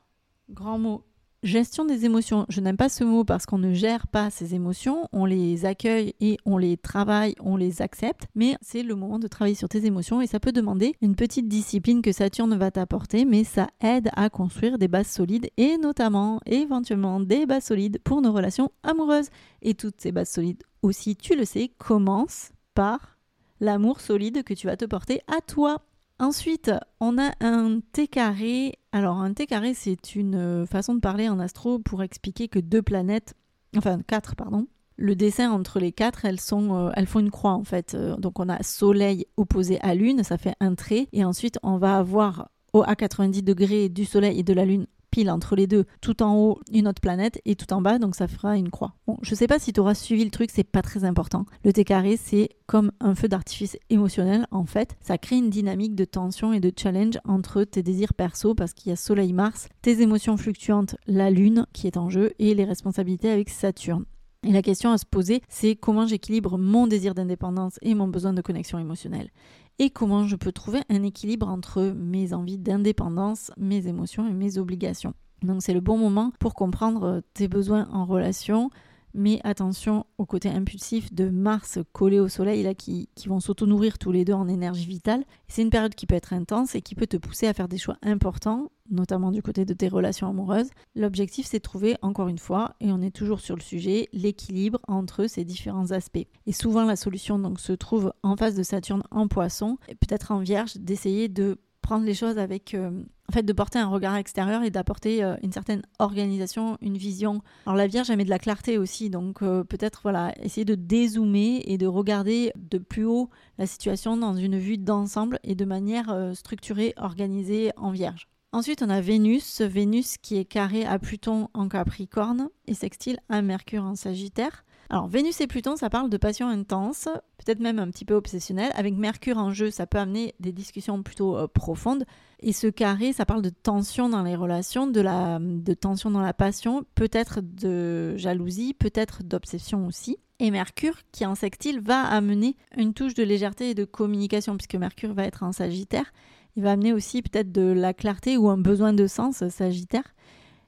grand 0.51 0.79
mot, 0.79 1.05
Gestion 1.43 1.85
des 1.85 2.07
émotions, 2.07 2.47
je 2.49 2.61
n'aime 2.61 2.79
pas 2.79 2.89
ce 2.89 3.05
mot 3.05 3.23
parce 3.23 3.45
qu'on 3.47 3.59
ne 3.59 3.75
gère 3.75 4.07
pas 4.09 4.31
ses 4.31 4.55
émotions, 4.55 5.07
on 5.13 5.27
les 5.27 5.67
accueille 5.67 6.15
et 6.19 6.39
on 6.47 6.57
les 6.57 6.77
travaille, 6.77 7.35
on 7.41 7.57
les 7.57 7.83
accepte, 7.83 8.27
mais 8.35 8.57
c'est 8.63 8.83
le 8.83 8.95
moment 8.95 9.19
de 9.19 9.29
travailler 9.29 9.55
sur 9.55 9.69
tes 9.69 9.85
émotions 9.85 10.23
et 10.23 10.27
ça 10.27 10.41
peut 10.41 10.51
demander 10.51 10.97
une 11.03 11.15
petite 11.15 11.47
discipline 11.47 12.01
que 12.01 12.11
Saturne 12.11 12.57
va 12.57 12.71
t'apporter, 12.71 13.27
mais 13.27 13.45
ça 13.45 13.69
aide 13.81 14.09
à 14.17 14.31
construire 14.31 14.79
des 14.79 14.89
bases 14.89 15.09
solides 15.09 15.51
et 15.59 15.77
notamment 15.77 16.41
éventuellement 16.47 17.21
des 17.21 17.45
bases 17.45 17.65
solides 17.65 18.01
pour 18.03 18.23
nos 18.23 18.33
relations 18.33 18.73
amoureuses. 18.83 19.29
Et 19.61 19.75
toutes 19.75 20.01
ces 20.01 20.13
bases 20.13 20.31
solides 20.31 20.63
aussi, 20.83 21.17
tu 21.17 21.37
le 21.37 21.45
sais, 21.45 21.71
commencent 21.79 22.51
par 22.75 23.19
l'amour 23.61 24.01
solide 24.01 24.43
que 24.43 24.55
tu 24.55 24.67
vas 24.67 24.77
te 24.77 24.87
porter 24.87 25.21
à 25.29 25.41
toi. 25.43 25.83
Ensuite, 26.19 26.71
on 27.01 27.19
a 27.19 27.33
un 27.41 27.81
T 27.93 28.09
carré. 28.09 28.79
Alors, 28.93 29.19
un 29.19 29.35
T 29.35 29.47
carré, 29.47 29.75
c'est 29.75 30.15
une 30.15 30.35
euh, 30.35 30.67
façon 30.67 30.95
de 30.95 31.01
parler 31.01 31.29
en 31.29 31.39
astro 31.39 31.79
pour 31.79 32.03
expliquer 32.03 32.49
que 32.49 32.59
deux 32.59 32.81
planètes, 32.81 33.35
enfin 33.77 34.01
quatre, 34.07 34.35
pardon, 34.35 34.67
le 34.97 35.15
dessin 35.15 35.51
entre 35.51 35.79
les 35.79 35.93
quatre, 35.93 36.25
elles, 36.25 36.41
sont, 36.41 36.75
euh, 36.75 36.91
elles 36.97 37.07
font 37.07 37.21
une 37.21 37.31
croix 37.31 37.53
en 37.53 37.65
fait. 37.65 37.95
Euh, 37.95 38.17
donc, 38.17 38.41
on 38.41 38.49
a 38.49 38.63
Soleil 38.63 39.27
opposé 39.37 39.79
à 39.83 39.95
Lune, 39.95 40.23
ça 40.25 40.39
fait 40.39 40.55
un 40.61 40.75
trait. 40.75 41.09
Et 41.13 41.23
ensuite, 41.23 41.59
on 41.63 41.77
va 41.77 41.99
avoir 41.99 42.49
au 42.73 42.83
à 42.83 42.97
90 42.97 43.43
degrés 43.43 43.91
du 43.91 44.07
Soleil 44.07 44.39
et 44.39 44.43
de 44.43 44.55
la 44.55 44.65
Lune 44.65 44.87
entre 45.31 45.57
les 45.57 45.67
deux, 45.67 45.85
tout 46.01 46.23
en 46.23 46.37
haut 46.37 46.61
une 46.73 46.89
autre 46.89 47.01
planète 47.01 47.41
et 47.45 47.57
tout 47.57 47.73
en 47.73 47.81
bas, 47.81 47.99
donc 47.99 48.15
ça 48.15 48.29
fera 48.29 48.57
une 48.57 48.71
croix. 48.71 48.95
Bon, 49.07 49.19
je 49.23 49.35
sais 49.35 49.47
pas 49.47 49.59
si 49.59 49.73
tu 49.73 49.81
auras 49.81 49.95
suivi 49.95 50.25
le 50.25 50.31
truc, 50.31 50.51
c'est 50.53 50.65
pas 50.65 50.83
très 50.83 51.05
important. 51.05 51.47
Le 51.65 51.73
T 51.73 51.85
carré, 51.85 52.17
c'est 52.17 52.51
comme 52.67 52.93
un 53.01 53.15
feu 53.15 53.29
d'artifice 53.29 53.77
émotionnel 53.91 54.47
en 54.51 54.67
fait. 54.67 54.97
Ça 55.01 55.19
crée 55.19 55.37
une 55.37 55.51
dynamique 55.51 55.95
de 55.95 56.05
tension 56.05 56.53
et 56.53 56.61
de 56.61 56.73
challenge 56.77 57.19
entre 57.25 57.65
tes 57.65 57.83
désirs 57.83 58.15
perso 58.15 58.55
parce 58.55 58.73
qu'il 58.73 58.91
y 58.91 58.93
a 58.93 58.97
Soleil-Mars, 58.97 59.69
tes 59.83 60.03
émotions 60.03 60.37
fluctuantes, 60.37 60.97
la 61.07 61.31
Lune 61.31 61.67
qui 61.73 61.87
est 61.87 61.97
en 61.97 62.11
jeu 62.11 62.33
et 62.39 62.55
les 62.55 62.65
responsabilités 62.65 63.31
avec 63.31 63.51
Saturne. 63.51 64.05
Et 64.47 64.53
la 64.53 64.63
question 64.63 64.93
à 64.93 64.99
se 64.99 65.05
poser, 65.05 65.43
c'est 65.49 65.75
comment 65.75 66.07
j'équilibre 66.07 66.57
mon 66.57 66.87
désir 66.87 67.15
d'indépendance 67.15 67.79
et 67.83 67.95
mon 67.95 68.07
besoin 68.07 68.33
de 68.33 68.43
connexion 68.43 68.79
émotionnelle 68.79 69.31
et 69.79 69.91
comment 69.91 70.27
je 70.27 70.37
peux 70.37 70.53
trouver 70.53 70.81
un 70.89 71.03
équilibre 71.03 71.49
entre 71.49 71.93
mes 71.97 72.33
envies 72.33 72.59
d'indépendance, 72.59 73.51
mes 73.57 73.87
émotions 73.87 74.27
et 74.29 74.33
mes 74.33 74.59
obligations. 74.59 75.15
Donc 75.43 75.63
c'est 75.63 75.75
le 75.75 75.81
bon 75.81 75.99
moment 75.99 76.33
pour 76.41 76.55
comprendre 76.55 77.23
tes 77.35 77.49
besoins 77.49 77.89
en 77.93 78.07
relation, 78.07 78.71
mais 79.17 79.41
attention 79.43 80.07
au 80.19 80.27
côté 80.27 80.49
impulsif 80.49 81.13
de 81.13 81.29
Mars 81.29 81.79
collé 81.93 82.21
au 82.21 82.29
Soleil, 82.29 82.63
là, 82.63 82.75
qui, 82.75 83.09
qui 83.15 83.29
vont 83.29 83.41
s'auto-nourrir 83.41 83.99
tous 83.99 84.13
les 84.13 84.25
deux 84.25 84.35
en 84.35 84.47
énergie 84.47 84.87
vitale. 84.87 85.25
C'est 85.49 85.63
une 85.63 85.71
période 85.71 85.95
qui 85.95 86.07
peut 86.07 86.15
être 86.15 86.33
intense 86.33 86.75
et 86.75 86.83
qui 86.83 86.95
peut 86.95 87.07
te 87.07 87.17
pousser 87.17 87.47
à 87.47 87.55
faire 87.55 87.69
des 87.69 87.79
choix 87.79 87.97
importants, 88.03 88.71
notamment 88.91 89.33
du 89.33 89.43
côté 89.43 89.65
de 89.65 89.75
tes 89.75 89.89
relations 89.89 90.29
amoureuses. 90.29 90.71
L'objectif, 90.95 91.47
c'est 91.47 91.59
de 91.59 91.63
trouver, 91.63 91.97
encore 92.03 92.29
une 92.29 92.39
fois, 92.39 92.75
et 92.81 92.93
on 92.93 93.01
est 93.01 93.15
toujours 93.15 93.41
sur 93.41 93.57
le 93.57 93.63
sujet, 93.63 94.09
l'équilibre 94.13 94.81
entre 94.87 95.27
ces 95.27 95.45
différents 95.45 95.91
aspects. 95.91 96.27
Et 96.47 96.53
souvent, 96.53 96.85
la 96.85 96.97
solution 96.97 97.39
donc, 97.39 97.59
se 97.59 97.73
trouve 97.73 98.13
en 98.23 98.37
face 98.37 98.55
de 98.55 98.63
Saturne 98.63 99.03
en 99.11 99.29
poisson, 99.29 99.79
peut-être 99.89 100.31
en 100.31 100.41
vierge, 100.41 100.77
d'essayer 100.77 101.29
de 101.29 101.59
prendre 101.87 102.05
les 102.05 102.15
choses 102.15 102.37
avec, 102.37 102.75
euh, 102.75 102.91
en 103.29 103.33
fait, 103.33 103.45
de 103.45 103.53
porter 103.53 103.79
un 103.79 103.87
regard 103.87 104.17
extérieur 104.17 104.65
et 104.65 104.71
d'apporter 104.71 105.23
euh, 105.23 105.37
une 105.45 105.53
certaine 105.53 105.83
organisation, 106.01 106.79
une 106.81 106.97
vision. 106.97 107.43
Alors 107.65 107.77
la 107.77 107.87
Vierge, 107.87 108.11
elle 108.11 108.17
met 108.17 108.25
de 108.25 108.31
la 108.31 108.41
clarté 108.41 108.77
aussi, 108.77 109.09
donc 109.09 109.41
euh, 109.41 109.63
peut-être 109.63 110.01
voilà, 110.03 110.35
essayer 110.43 110.65
de 110.65 110.75
dézoomer 110.75 111.63
et 111.65 111.79
de 111.79 111.87
regarder 111.87 112.53
de 112.57 112.79
plus 112.79 113.05
haut 113.05 113.31
la 113.57 113.67
situation 113.67 114.17
dans 114.17 114.35
une 114.35 114.59
vue 114.59 114.79
d'ensemble 114.79 115.39
et 115.45 115.55
de 115.55 115.65
manière 115.65 116.13
structurée, 116.35 116.93
organisée 116.97 117.71
en 117.77 117.93
Vierge. 117.93 118.27
Ensuite, 118.51 118.83
on 118.83 118.91
a 118.91 119.01
Vénus, 119.01 119.61
Vénus 119.61 120.17
qui 120.17 120.39
est 120.39 120.45
carré 120.45 120.85
à 120.85 120.99
Pluton 120.99 121.51
en 121.55 121.69
Capricorne 121.69 122.49
et 122.67 122.75
sextile 122.75 123.21
à 123.29 123.43
Mercure 123.43 123.85
en 123.85 123.95
Sagittaire. 123.95 124.65
Alors 124.89 125.09
Vénus 125.09 125.41
et 125.41 125.47
Pluton, 125.47 125.77
ça 125.77 125.91
parle 125.91 126.11
de 126.11 126.17
passion 126.17 126.49
intense, 126.49 127.09
peut-être 127.39 127.61
même 127.61 127.79
un 127.79 127.91
petit 127.91 128.05
peu 128.05 128.15
obsessionnelle. 128.15 128.71
Avec 128.75 128.95
Mercure 128.95 129.39
en 129.39 129.53
jeu, 129.53 129.71
ça 129.71 129.87
peut 129.87 129.99
amener 129.99 130.35
des 130.39 130.53
discussions 130.53 131.03
plutôt 131.03 131.37
euh, 131.37 131.49
profondes. 131.49 132.05
Et 132.41 132.53
ce 132.53 132.67
carré, 132.67 133.13
ça 133.13 133.27
parle 133.27 133.43
de 133.43 133.51
tension 133.51 134.09
dans 134.09 134.23
les 134.23 134.37
relations, 134.37 134.87
de, 134.87 135.01
la, 135.01 135.39
de 135.41 135.75
tension 135.75 136.11
dans 136.11 136.21
la 136.21 136.35
passion, 136.35 136.85
peut-être 136.95 137.41
de 137.41 138.17
jalousie, 138.17 138.75
peut-être 138.75 139.23
d'obsession 139.25 139.87
aussi. 139.87 140.19
Et 140.39 140.51
Mercure, 140.51 140.99
qui 141.13 141.25
en 141.25 141.35
sextile, 141.35 141.81
va 141.81 142.03
amener 142.03 142.57
une 142.77 142.93
touche 142.93 143.15
de 143.15 143.23
légèreté 143.23 143.71
et 143.71 143.75
de 143.75 143.85
communication, 143.85 144.57
puisque 144.57 144.75
Mercure 144.75 145.15
va 145.15 145.25
être 145.25 145.43
en 145.43 145.53
Sagittaire. 145.53 146.13
Il 146.57 146.63
va 146.63 146.73
amener 146.73 146.93
aussi 146.93 147.23
peut-être 147.23 147.53
de 147.53 147.73
la 147.73 147.95
clarté 147.95 148.37
ou 148.37 148.49
un 148.49 148.59
besoin 148.59 148.93
de 148.93 149.07
sens 149.07 149.47
Sagittaire 149.49 150.15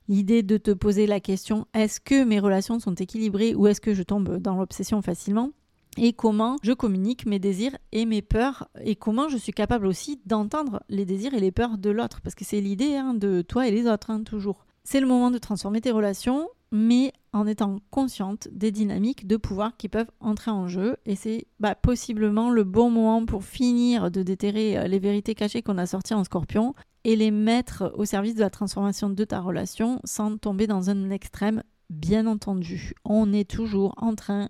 l'idée 0.09 0.43
de 0.43 0.57
te 0.57 0.71
poser 0.71 1.07
la 1.07 1.21
question 1.21 1.67
est-ce 1.75 2.01
que 2.01 2.25
mes 2.25 2.41
relations 2.41 2.81
sont 2.81 2.95
équilibrées 2.95 3.55
ou 3.55 3.67
est-ce 3.67 3.81
que 3.81 3.95
je 3.95 4.03
tombe 4.03 4.39
dans 4.39 4.57
l'obsession 4.57 5.03
facilement? 5.03 5.53
Et 6.01 6.13
comment 6.13 6.57
je 6.63 6.73
communique 6.73 7.27
mes 7.27 7.41
désirs 7.41 7.77
et 7.91 8.07
mes 8.07 8.23
peurs? 8.23 8.69
Et 8.85 8.95
comment 8.95 9.29
je 9.29 9.37
suis 9.37 9.53
capable 9.53 9.87
aussi 9.87 10.21
d'entendre 10.27 10.83
les 10.89 11.05
désirs 11.05 11.35
et 11.35 11.41
les 11.41 11.51
peurs 11.51 11.77
de 11.77 11.91
l'autre? 11.91 12.21
Parce 12.21 12.37
que 12.37 12.45
c'est 12.45 12.61
l'idée 12.61 12.95
hein, 12.95 13.15
de 13.15 13.43
toi 13.43 13.67
et 13.67 13.73
les 13.73 13.87
autres 13.87 14.11
hein, 14.11 14.23
toujours. 14.23 14.65
C'est 14.91 15.01
le 15.01 15.07
moment 15.07 15.31
de 15.31 15.37
transformer 15.37 15.83
tes 15.83 15.91
relations 15.91 16.49
mais 16.73 17.13
en 17.35 17.47
étant 17.47 17.81
consciente 17.91 18.49
des 18.53 18.71
dynamiques 18.71 19.27
de 19.27 19.37
pouvoir 19.37 19.77
qui 19.77 19.91
peuvent 19.91 20.11
entrer 20.19 20.51
en 20.51 20.67
jeu. 20.67 20.97
Et 21.05 21.15
c'est 21.15 21.47
bah, 21.61 21.75
possiblement 21.75 22.49
le 22.49 22.65
bon 22.65 22.89
moment 22.89 23.27
pour 23.27 23.45
finir 23.45 24.11
de 24.11 24.23
déterrer 24.23 24.79
euh, 24.79 24.87
les 24.87 24.99
vérités 24.99 25.35
cachées 25.35 25.61
qu'on 25.61 25.77
a 25.77 25.85
sorties 25.85 26.15
en 26.15 26.25
scorpion 26.25 26.73
et 27.05 27.17
les 27.17 27.31
mettre 27.31 27.93
au 27.99 28.07
service 28.07 28.35
de 28.35 28.41
la 28.41 28.49
transformation 28.49 29.11
de 29.11 29.25
ta 29.25 29.41
relation 29.41 30.01
sans 30.05 30.39
tomber 30.39 30.67
dans 30.67 30.89
un 30.89 31.11
extrême, 31.11 31.63
bien 31.91 32.27
entendu. 32.27 32.95
On 33.05 33.31
est 33.35 33.51
toujours 33.51 33.93
en 33.99 34.15
train 34.15 34.49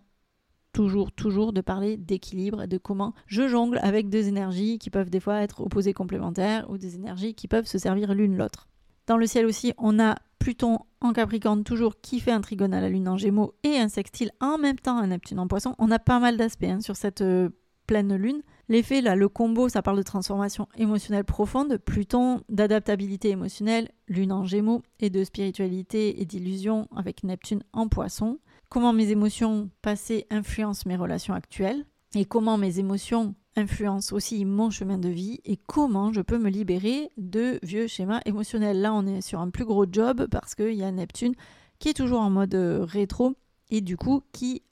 toujours, 0.72 1.10
toujours 1.10 1.52
de 1.52 1.62
parler 1.62 1.96
d'équilibre 1.96 2.62
et 2.62 2.68
de 2.68 2.78
comment 2.78 3.12
je 3.26 3.48
jongle 3.48 3.80
avec 3.82 4.08
deux 4.08 4.28
énergies 4.28 4.78
qui 4.78 4.90
peuvent 4.90 5.10
des 5.10 5.18
fois 5.18 5.42
être 5.42 5.62
opposées 5.62 5.94
complémentaires 5.94 6.70
ou 6.70 6.78
des 6.78 6.94
énergies 6.94 7.34
qui 7.34 7.48
peuvent 7.48 7.66
se 7.66 7.78
servir 7.78 8.14
l'une 8.14 8.36
l'autre. 8.36 8.68
Dans 9.08 9.16
le 9.16 9.26
ciel 9.26 9.46
aussi, 9.46 9.72
on 9.78 9.98
a 9.98 10.16
Pluton 10.38 10.80
en 11.00 11.14
Capricorne 11.14 11.64
toujours 11.64 11.98
qui 11.98 12.20
fait 12.20 12.30
un 12.30 12.42
trigone 12.42 12.74
à 12.74 12.82
la 12.82 12.90
Lune 12.90 13.08
en 13.08 13.16
Gémeaux 13.16 13.54
et 13.64 13.78
un 13.78 13.88
sextile 13.88 14.30
en 14.38 14.58
même 14.58 14.78
temps 14.78 14.98
à 14.98 15.06
Neptune 15.06 15.38
en 15.38 15.48
Poisson. 15.48 15.74
On 15.78 15.90
a 15.90 15.98
pas 15.98 16.18
mal 16.18 16.36
d'aspects 16.36 16.64
hein, 16.64 16.82
sur 16.82 16.94
cette 16.94 17.22
euh, 17.22 17.48
pleine 17.86 18.14
Lune. 18.16 18.42
L'effet, 18.68 19.00
là, 19.00 19.16
le 19.16 19.30
combo, 19.30 19.70
ça 19.70 19.80
parle 19.80 19.96
de 19.96 20.02
transformation 20.02 20.68
émotionnelle 20.76 21.24
profonde, 21.24 21.78
Pluton 21.78 22.42
d'adaptabilité 22.50 23.30
émotionnelle, 23.30 23.88
Lune 24.08 24.30
en 24.30 24.44
Gémeaux, 24.44 24.82
et 25.00 25.08
de 25.08 25.24
spiritualité 25.24 26.20
et 26.20 26.26
d'illusion 26.26 26.86
avec 26.94 27.24
Neptune 27.24 27.62
en 27.72 27.88
Poisson. 27.88 28.38
Comment 28.68 28.92
mes 28.92 29.10
émotions 29.10 29.70
passées 29.80 30.26
influencent 30.28 30.86
mes 30.86 30.96
relations 30.96 31.32
actuelles 31.32 31.86
et 32.14 32.26
comment 32.26 32.58
mes 32.58 32.78
émotions 32.78 33.34
influencent 33.58 34.14
aussi 34.14 34.44
mon 34.44 34.70
chemin 34.70 34.98
de 34.98 35.08
vie 35.08 35.40
et 35.44 35.56
comment 35.56 36.12
je 36.12 36.20
peux 36.20 36.38
me 36.38 36.48
libérer 36.48 37.10
de 37.16 37.58
vieux 37.62 37.88
schémas 37.88 38.20
émotionnels. 38.24 38.80
Là, 38.80 38.94
on 38.94 39.04
est 39.06 39.20
sur 39.20 39.40
un 39.40 39.50
plus 39.50 39.64
gros 39.64 39.84
job 39.90 40.28
parce 40.30 40.54
qu'il 40.54 40.74
y 40.74 40.84
a 40.84 40.92
Neptune 40.92 41.34
qui 41.78 41.88
est 41.88 41.94
toujours 41.94 42.20
en 42.20 42.30
mode 42.30 42.54
euh, 42.54 42.84
rétro 42.84 43.34
et 43.70 43.80
du 43.80 43.96
coup 43.96 44.22
qui 44.32 44.62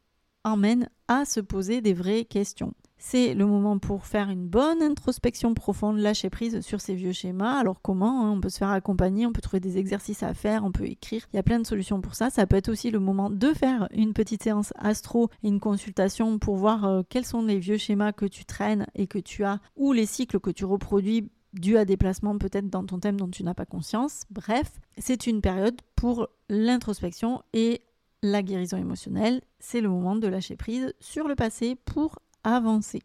emmène 0.44 0.88
à 1.08 1.24
se 1.24 1.40
poser 1.40 1.80
des 1.80 1.94
vraies 1.94 2.24
questions. 2.24 2.72
C'est 2.98 3.34
le 3.34 3.46
moment 3.46 3.78
pour 3.78 4.06
faire 4.06 4.30
une 4.30 4.46
bonne 4.46 4.82
introspection 4.82 5.54
profonde, 5.54 5.98
lâcher 5.98 6.30
prise 6.30 6.60
sur 6.62 6.80
ces 6.80 6.94
vieux 6.94 7.12
schémas. 7.12 7.58
Alors 7.58 7.80
comment 7.82 8.24
hein, 8.24 8.30
On 8.30 8.40
peut 8.40 8.48
se 8.48 8.58
faire 8.58 8.70
accompagner, 8.70 9.26
on 9.26 9.32
peut 9.32 9.42
trouver 9.42 9.60
des 9.60 9.78
exercices 9.78 10.22
à 10.22 10.34
faire, 10.34 10.64
on 10.64 10.72
peut 10.72 10.86
écrire. 10.86 11.26
Il 11.32 11.36
y 11.36 11.38
a 11.38 11.42
plein 11.42 11.60
de 11.60 11.66
solutions 11.66 12.00
pour 12.00 12.14
ça. 12.14 12.30
Ça 12.30 12.46
peut 12.46 12.56
être 12.56 12.70
aussi 12.70 12.90
le 12.90 12.98
moment 12.98 13.30
de 13.30 13.52
faire 13.52 13.88
une 13.92 14.14
petite 14.14 14.42
séance 14.42 14.72
astro 14.76 15.28
et 15.42 15.48
une 15.48 15.60
consultation 15.60 16.38
pour 16.38 16.56
voir 16.56 16.84
euh, 16.84 17.02
quels 17.08 17.26
sont 17.26 17.42
les 17.42 17.58
vieux 17.58 17.76
schémas 17.78 18.12
que 18.12 18.26
tu 18.26 18.44
traînes 18.44 18.86
et 18.94 19.06
que 19.06 19.18
tu 19.18 19.44
as 19.44 19.60
ou 19.76 19.92
les 19.92 20.06
cycles 20.06 20.40
que 20.40 20.50
tu 20.50 20.64
reproduis 20.64 21.30
dû 21.52 21.76
à 21.76 21.84
des 21.84 21.96
placements 21.96 22.38
peut-être 22.38 22.68
dans 22.68 22.84
ton 22.84 22.98
thème 22.98 23.18
dont 23.18 23.28
tu 23.28 23.42
n'as 23.42 23.54
pas 23.54 23.66
conscience. 23.66 24.24
Bref, 24.30 24.70
c'est 24.98 25.26
une 25.26 25.40
période 25.40 25.80
pour 25.94 26.28
l'introspection 26.48 27.42
et 27.52 27.82
la 28.22 28.42
guérison 28.42 28.76
émotionnelle. 28.76 29.42
C'est 29.58 29.80
le 29.80 29.88
moment 29.88 30.16
de 30.16 30.26
lâcher 30.26 30.56
prise 30.56 30.94
sur 31.00 31.28
le 31.28 31.34
passé 31.34 31.76
pour 31.84 32.18
avancer. 32.54 33.02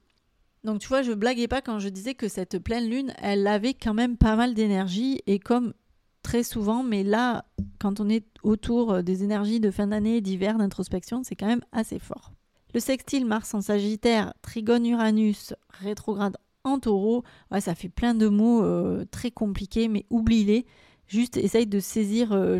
Donc 0.63 0.79
tu 0.79 0.87
vois, 0.87 1.01
je 1.01 1.11
blaguais 1.11 1.47
pas 1.47 1.61
quand 1.61 1.79
je 1.79 1.89
disais 1.89 2.13
que 2.13 2.27
cette 2.27 2.59
pleine 2.59 2.87
lune, 2.89 3.13
elle 3.21 3.47
avait 3.47 3.73
quand 3.73 3.93
même 3.93 4.17
pas 4.17 4.35
mal 4.35 4.53
d'énergie 4.53 5.21
et 5.25 5.39
comme 5.39 5.73
très 6.21 6.43
souvent, 6.43 6.83
mais 6.83 7.03
là, 7.03 7.45
quand 7.79 7.99
on 7.99 8.09
est 8.09 8.25
autour 8.43 9.01
des 9.01 9.23
énergies 9.23 9.59
de 9.59 9.71
fin 9.71 9.87
d'année, 9.87 10.21
d'hiver, 10.21 10.57
d'introspection, 10.57 11.23
c'est 11.23 11.35
quand 11.35 11.47
même 11.47 11.65
assez 11.71 11.97
fort. 11.97 12.31
Le 12.73 12.79
sextile 12.79 13.25
Mars 13.25 13.53
en 13.53 13.61
Sagittaire, 13.61 14.33
Trigone 14.41 14.85
Uranus, 14.85 15.53
rétrograde 15.69 16.37
en 16.63 16.79
taureau, 16.79 17.23
ouais, 17.51 17.59
ça 17.59 17.75
fait 17.75 17.89
plein 17.89 18.13
de 18.13 18.27
mots 18.27 18.63
euh, 18.63 19.03
très 19.09 19.31
compliqués, 19.31 19.87
mais 19.87 20.05
oublie-les. 20.09 20.65
Juste 21.07 21.35
essaye 21.35 21.67
de 21.67 21.79
saisir 21.79 22.31
euh, 22.31 22.59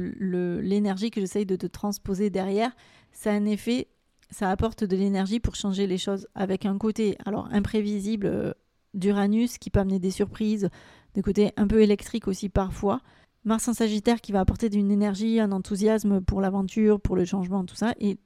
l'énergie 0.62 1.12
que 1.12 1.22
j'essaye 1.22 1.46
de 1.46 1.56
te 1.56 1.67
transposer 1.67 2.30
derrière. 2.30 2.76
Ça 3.13 3.32
a 3.32 3.34
un 3.34 3.46
effet 3.46 3.88
ça 4.32 4.50
apporte 4.50 4.84
de 4.84 4.96
l'énergie 4.96 5.39
pour 5.39 5.56
changer 5.56 5.88
les 5.88 5.98
choses 5.98 6.28
avec 6.36 6.65
un 6.65 6.78
côté 6.78 7.17
alors 7.26 7.48
imprévisible 7.52 8.28
euh, 8.28 8.54
d'Uranus 8.94 9.58
qui 9.58 9.70
peut 9.70 9.82
amener 9.82 10.00
des 10.00 10.12
surprises, 10.12 10.70
des 11.13 11.22
côtés 11.22 11.52
un 11.58 11.67
peu 11.67 11.82
électriques 11.82 12.28
aussi 12.28 12.50
parfois. 12.50 13.02
Mars 13.44 13.67
en 13.67 13.74
Sagittaire 13.74 14.22
qui 14.22 14.32
va 14.32 14.39
apporter 14.39 14.70
d'une 14.70 14.91
énergie, 14.91 15.39
un 15.39 15.52
enthousiasme 15.52 16.22
pour 16.22 16.41
l'aventure, 16.41 17.00
pour 17.00 17.15
le 17.15 17.26
changement, 17.26 17.65
tout 17.65 17.76
ça. 17.76 17.94
Et 18.00 18.17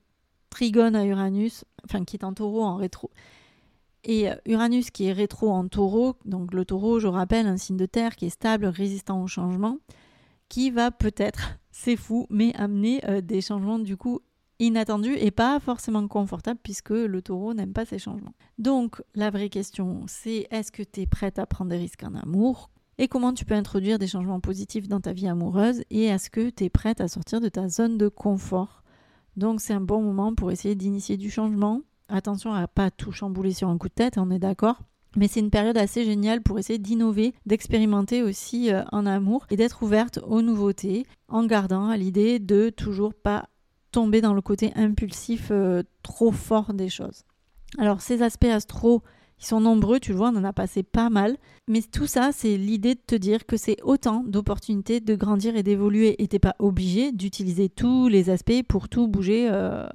Trigone 0.50 0.96
à 0.96 1.06
Uranus, 1.06 1.66
enfin 1.84 2.06
qui 2.06 2.18
est 2.18 2.24
en 2.24 2.34
taureau 2.34 2.64
en 2.64 2.76
rétro. 2.76 3.10
Et 4.04 4.30
euh, 4.30 4.36
Uranus 4.46 4.92
qui 4.92 5.06
est 5.06 5.14
rétro 5.14 5.50
en 5.50 5.68
taureau, 5.68 6.16
donc 6.26 6.54
le 6.54 6.66
taureau, 6.66 7.00
je 7.00 7.08
rappelle, 7.08 7.48
un 7.48 7.58
signe 7.58 7.78
de 7.78 7.88
terre 7.88 8.16
qui 8.16 8.28
est 8.28 8.30
stable, 8.30 8.68
résistant 8.68 9.24
au 9.24 9.28
changement, 9.28 9.80
qui 10.50 10.70
va 10.70 10.92
peut-être, 10.92 11.58
c'est 11.72 11.96
fou, 11.96 12.28
mais 12.30 12.54
amener 12.56 13.04
euh, 13.06 13.22
des 13.22 13.42
changements 13.42 13.80
du 13.80 13.98
coup 13.98 14.22
inattendu 14.60 15.14
et 15.14 15.32
pas 15.32 15.60
forcément 15.60 16.08
confortable 16.08 16.60
puisque 16.64 16.92
le 16.92 17.22
taureau 17.22 17.54
n'aime 17.54 17.74
pas 17.74 17.86
ces 17.86 18.00
changements. 18.00 18.34
Donc 18.58 19.02
la 19.14 19.30
vraie 19.30 19.50
question 19.50 20.04
c'est 20.08 20.48
est-ce 20.52 20.72
que 20.72 20.84
tu 20.84 21.02
es 21.02 21.06
prête 21.06 21.40
à 21.40 21.46
prendre 21.46 21.72
des 21.72 21.78
risques 21.78 22.04
en 22.04 22.16
amour? 22.16 22.70
Et 22.98 23.10
comment 23.10 23.34
tu 23.34 23.44
peux 23.44 23.56
introduire 23.56 24.00
des 24.00 24.08
changements 24.08 24.40
positifs 24.40 24.88
dans 24.88 25.02
ta 25.02 25.12
vie 25.12 25.28
amoureuse? 25.28 25.84
Et 25.90 26.06
est-ce 26.06 26.30
que 26.30 26.50
tu 26.50 26.64
es 26.64 26.70
prête 26.70 27.02
à 27.02 27.10
sortir 27.10 27.42
de 27.42 27.50
ta 27.50 27.68
zone 27.68 27.98
de 27.98 28.08
confort? 28.08 28.84
Donc 29.36 29.60
c'est 29.60 29.74
un 29.74 29.82
bon 29.82 30.02
moment 30.02 30.34
pour 30.34 30.52
essayer 30.52 30.76
d'initier 30.76 31.18
du 31.18 31.30
changement. 31.30 31.82
Attention 32.08 32.54
à 32.54 32.68
pas 32.68 32.92
tout 32.92 33.12
chambouler 33.12 33.52
sur 33.52 33.68
un 33.68 33.78
coup 33.78 33.90
de 33.90 33.94
tête, 33.94 34.18
on 34.18 34.32
est 34.32 34.40
d'accord. 34.40 34.80
Mais 35.18 35.28
c'est 35.28 35.40
une 35.40 35.50
période 35.50 35.78
assez 35.78 36.04
géniale 36.04 36.42
pour 36.42 36.60
essayer 36.60 36.78
d'innover, 36.78 37.34
d'expérimenter 37.46 38.22
aussi 38.22 38.72
euh, 38.72 38.84
en 38.92 39.06
amour 39.06 39.46
et 39.50 39.56
d'être 39.56 39.82
ouverte 39.82 40.20
aux 40.26 40.42
nouveautés 40.42 41.06
en 41.30 41.46
gardant 41.46 41.94
l'idée 41.94 42.40
de 42.40 42.70
toujours 42.70 43.14
pas 43.14 43.50
tomber 43.96 44.20
dans 44.20 44.34
le 44.34 44.42
côté 44.42 44.74
impulsif 44.76 45.48
euh, 45.52 45.82
trop 46.04 46.34
fort 46.34 46.74
des 46.74 46.90
choses. 46.90 47.24
Alors 47.78 48.02
ces 48.02 48.22
aspects 48.22 48.44
astro, 48.44 49.02
ils 49.40 49.46
sont 49.46 49.62
nombreux, 49.62 50.02
tu 50.02 50.12
le 50.12 50.18
vois, 50.18 50.32
on 50.34 50.36
en 50.36 50.44
a 50.44 50.52
passé 50.52 50.84
pas 50.84 51.10
mal. 51.10 51.38
Mais 51.70 51.82
tout 51.82 52.06
ça, 52.06 52.32
c'est 52.34 52.58
l'idée 52.58 52.96
de 52.96 53.02
te 53.06 53.16
dire 53.16 53.46
que 53.46 53.56
c'est 53.56 53.78
autant 53.84 54.24
d'opportunités 54.26 55.00
de 55.00 55.16
grandir 55.16 55.56
et 55.56 55.64
d'évoluer. 55.64 56.22
Et 56.22 56.28
t'es 56.28 56.40
pas 56.40 56.56
obligé 56.60 57.14
d'utiliser 57.14 57.70
tous 57.70 58.10
les 58.10 58.30
aspects 58.30 58.64
pour 58.68 58.90
tout 58.90 59.08
bouger 59.08 59.48
euh, 59.50 59.88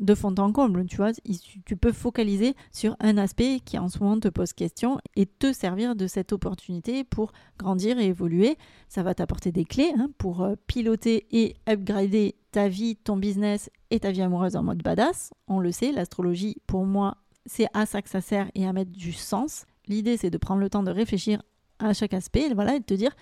de 0.00 0.14
fond 0.14 0.34
en 0.38 0.50
comble. 0.50 0.86
Tu 0.86 0.96
vois, 0.96 1.12
tu 1.12 1.76
peux 1.76 1.92
focaliser 1.92 2.54
sur 2.72 2.96
un 3.00 3.18
aspect 3.18 3.60
qui 3.62 3.78
en 3.78 3.88
ce 3.88 3.98
moment 3.98 4.18
te 4.18 4.28
pose 4.28 4.54
question 4.54 4.98
et 5.14 5.26
te 5.26 5.52
servir 5.52 5.94
de 5.94 6.06
cette 6.06 6.32
opportunité 6.32 7.04
pour 7.04 7.32
grandir 7.58 7.98
et 7.98 8.06
évoluer. 8.06 8.56
Ça 8.88 9.02
va 9.02 9.14
t'apporter 9.14 9.52
des 9.52 9.66
clés 9.66 9.92
hein, 9.98 10.08
pour 10.16 10.42
euh, 10.42 10.54
piloter 10.66 11.26
et 11.32 11.54
upgrader 11.68 12.34
ta 12.56 12.68
vie, 12.68 12.96
ton 12.96 13.18
business 13.18 13.68
et 13.90 14.00
ta 14.00 14.10
vie 14.10 14.22
amoureuse 14.22 14.56
en 14.56 14.62
mode 14.62 14.82
badass. 14.82 15.34
On 15.46 15.60
le 15.60 15.72
sait, 15.72 15.92
l'astrologie, 15.92 16.56
pour 16.66 16.86
moi, 16.86 17.18
c'est 17.44 17.66
à 17.74 17.84
ça 17.84 18.00
que 18.00 18.08
ça 18.08 18.22
sert 18.22 18.50
et 18.54 18.66
à 18.66 18.72
mettre 18.72 18.92
du 18.92 19.12
sens. 19.12 19.66
L'idée, 19.88 20.16
c'est 20.16 20.30
de 20.30 20.38
prendre 20.38 20.62
le 20.62 20.70
temps 20.70 20.82
de 20.82 20.90
réfléchir 20.90 21.42
à 21.80 21.92
chaque 21.92 22.14
aspect 22.14 22.54
voilà, 22.54 22.76
et 22.76 22.80
de 22.80 22.84
te 22.86 22.94
dire, 22.94 23.14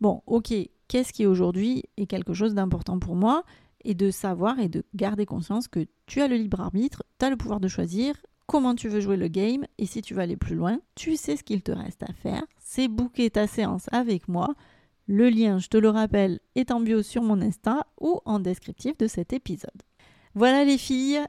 bon, 0.00 0.22
ok, 0.26 0.52
qu'est-ce 0.88 1.12
qui 1.12 1.24
aujourd'hui 1.24 1.84
est 1.98 2.06
quelque 2.06 2.34
chose 2.34 2.52
d'important 2.54 2.98
pour 2.98 3.14
moi 3.14 3.44
et 3.84 3.94
de 3.94 4.10
savoir 4.10 4.58
et 4.58 4.68
de 4.68 4.82
garder 4.96 5.24
conscience 5.24 5.68
que 5.68 5.86
tu 6.06 6.20
as 6.20 6.26
le 6.26 6.34
libre 6.34 6.60
arbitre, 6.60 7.04
tu 7.20 7.26
as 7.26 7.30
le 7.30 7.36
pouvoir 7.36 7.60
de 7.60 7.68
choisir 7.68 8.16
comment 8.48 8.74
tu 8.74 8.88
veux 8.88 8.98
jouer 8.98 9.16
le 9.16 9.28
game 9.28 9.66
et 9.78 9.86
si 9.86 10.02
tu 10.02 10.14
veux 10.14 10.20
aller 10.20 10.36
plus 10.36 10.56
loin, 10.56 10.80
tu 10.96 11.14
sais 11.14 11.36
ce 11.36 11.44
qu'il 11.44 11.62
te 11.62 11.70
reste 11.70 12.02
à 12.02 12.12
faire, 12.12 12.42
c'est 12.58 12.88
booker 12.88 13.30
ta 13.30 13.46
séance 13.46 13.86
avec 13.92 14.26
moi. 14.26 14.56
Le 15.06 15.28
lien, 15.28 15.58
je 15.58 15.68
te 15.68 15.76
le 15.76 15.88
rappelle, 15.88 16.40
est 16.54 16.70
en 16.70 16.80
bio 16.80 17.02
sur 17.02 17.22
mon 17.22 17.40
Insta 17.40 17.86
ou 18.00 18.20
en 18.24 18.38
descriptif 18.38 18.96
de 18.98 19.06
cet 19.06 19.32
épisode. 19.32 19.82
Voilà 20.34 20.64
les 20.64 20.78
filles, 20.78 21.20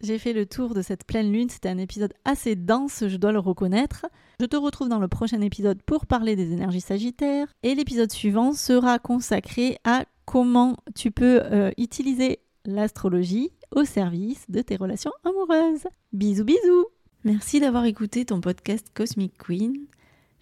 j'ai 0.00 0.18
fait 0.18 0.32
le 0.32 0.46
tour 0.46 0.74
de 0.74 0.82
cette 0.82 1.04
pleine 1.04 1.32
lune. 1.32 1.48
C'était 1.48 1.68
un 1.68 1.78
épisode 1.78 2.12
assez 2.24 2.56
dense, 2.56 3.04
je 3.06 3.16
dois 3.16 3.32
le 3.32 3.38
reconnaître. 3.38 4.06
Je 4.40 4.46
te 4.46 4.56
retrouve 4.56 4.88
dans 4.88 4.98
le 4.98 5.08
prochain 5.08 5.40
épisode 5.40 5.82
pour 5.82 6.06
parler 6.06 6.36
des 6.36 6.52
énergies 6.52 6.80
sagittaires. 6.80 7.46
Et 7.62 7.74
l'épisode 7.74 8.12
suivant 8.12 8.52
sera 8.52 8.98
consacré 8.98 9.78
à 9.84 10.04
comment 10.26 10.76
tu 10.94 11.10
peux 11.10 11.40
euh, 11.42 11.70
utiliser 11.78 12.40
l'astrologie 12.66 13.50
au 13.74 13.84
service 13.84 14.44
de 14.48 14.60
tes 14.62 14.76
relations 14.76 15.12
amoureuses. 15.24 15.86
Bisous 16.12 16.44
bisous 16.44 16.86
Merci 17.24 17.60
d'avoir 17.60 17.86
écouté 17.86 18.26
ton 18.26 18.40
podcast 18.42 18.88
Cosmic 18.92 19.38
Queen. 19.38 19.86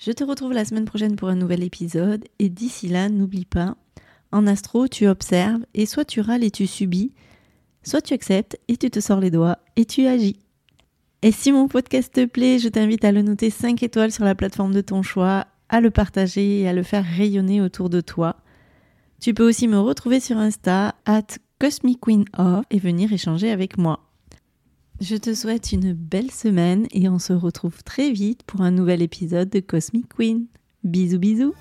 Je 0.05 0.11
te 0.11 0.25
retrouve 0.25 0.53
la 0.53 0.65
semaine 0.65 0.85
prochaine 0.85 1.15
pour 1.15 1.29
un 1.29 1.37
nouvel 1.37 1.63
épisode 1.63 2.25
et 2.41 2.49
d'ici 2.49 2.89
là, 2.89 3.09
n'oublie 3.09 3.45
pas, 3.45 3.77
en 4.33 4.49
astro, 4.49 4.89
tu 4.89 5.07
observes 5.07 5.65
et 5.75 5.87
soit 5.87 6.05
tu 6.05 6.21
râles 6.21 6.43
et 6.43 6.51
tu 6.51 6.67
subis, 6.67 7.13
soit 7.85 8.01
tu 8.01 8.13
acceptes 8.13 8.59
et 8.67 8.77
tu 8.77 8.91
te 8.91 8.99
sors 8.99 9.21
les 9.21 9.31
doigts 9.31 9.59
et 9.77 9.85
tu 9.85 10.09
agis. 10.09 10.41
Et 11.23 11.31
si 11.31 11.53
mon 11.53 11.69
podcast 11.69 12.13
te 12.13 12.25
plaît, 12.25 12.59
je 12.59 12.69
t'invite 12.69 13.05
à 13.05 13.13
le 13.13 13.23
noter 13.23 13.49
5 13.49 13.81
étoiles 13.85 14.11
sur 14.11 14.25
la 14.25 14.35
plateforme 14.35 14.75
de 14.75 14.81
ton 14.81 15.05
choix, 15.05 15.47
à 15.69 15.81
le 15.81 15.93
partager 15.93 16.63
et 16.63 16.69
à 16.69 16.73
le 16.73 16.83
faire 16.83 17.05
rayonner 17.05 17.61
autour 17.61 17.89
de 17.89 18.01
toi. 18.01 18.39
Tu 19.21 19.35
peux 19.35 19.49
aussi 19.49 19.69
me 19.69 19.79
retrouver 19.79 20.19
sur 20.19 20.37
Insta, 20.37 20.97
at 21.05 21.23
et 22.71 22.79
venir 22.81 23.13
échanger 23.13 23.53
avec 23.53 23.79
moi. 23.79 24.12
Je 25.03 25.17
te 25.17 25.35
souhaite 25.35 25.73
une 25.73 25.95
belle 25.95 26.31
semaine 26.31 26.87
et 26.93 27.09
on 27.09 27.19
se 27.19 27.33
retrouve 27.33 27.83
très 27.83 28.13
vite 28.13 28.45
pour 28.45 28.61
un 28.61 28.71
nouvel 28.71 29.03
épisode 29.03 29.51
de 29.51 29.59
Cosmic 29.59 30.07
Queen. 30.17 30.47
Bisous 30.85 31.19
bisous 31.19 31.55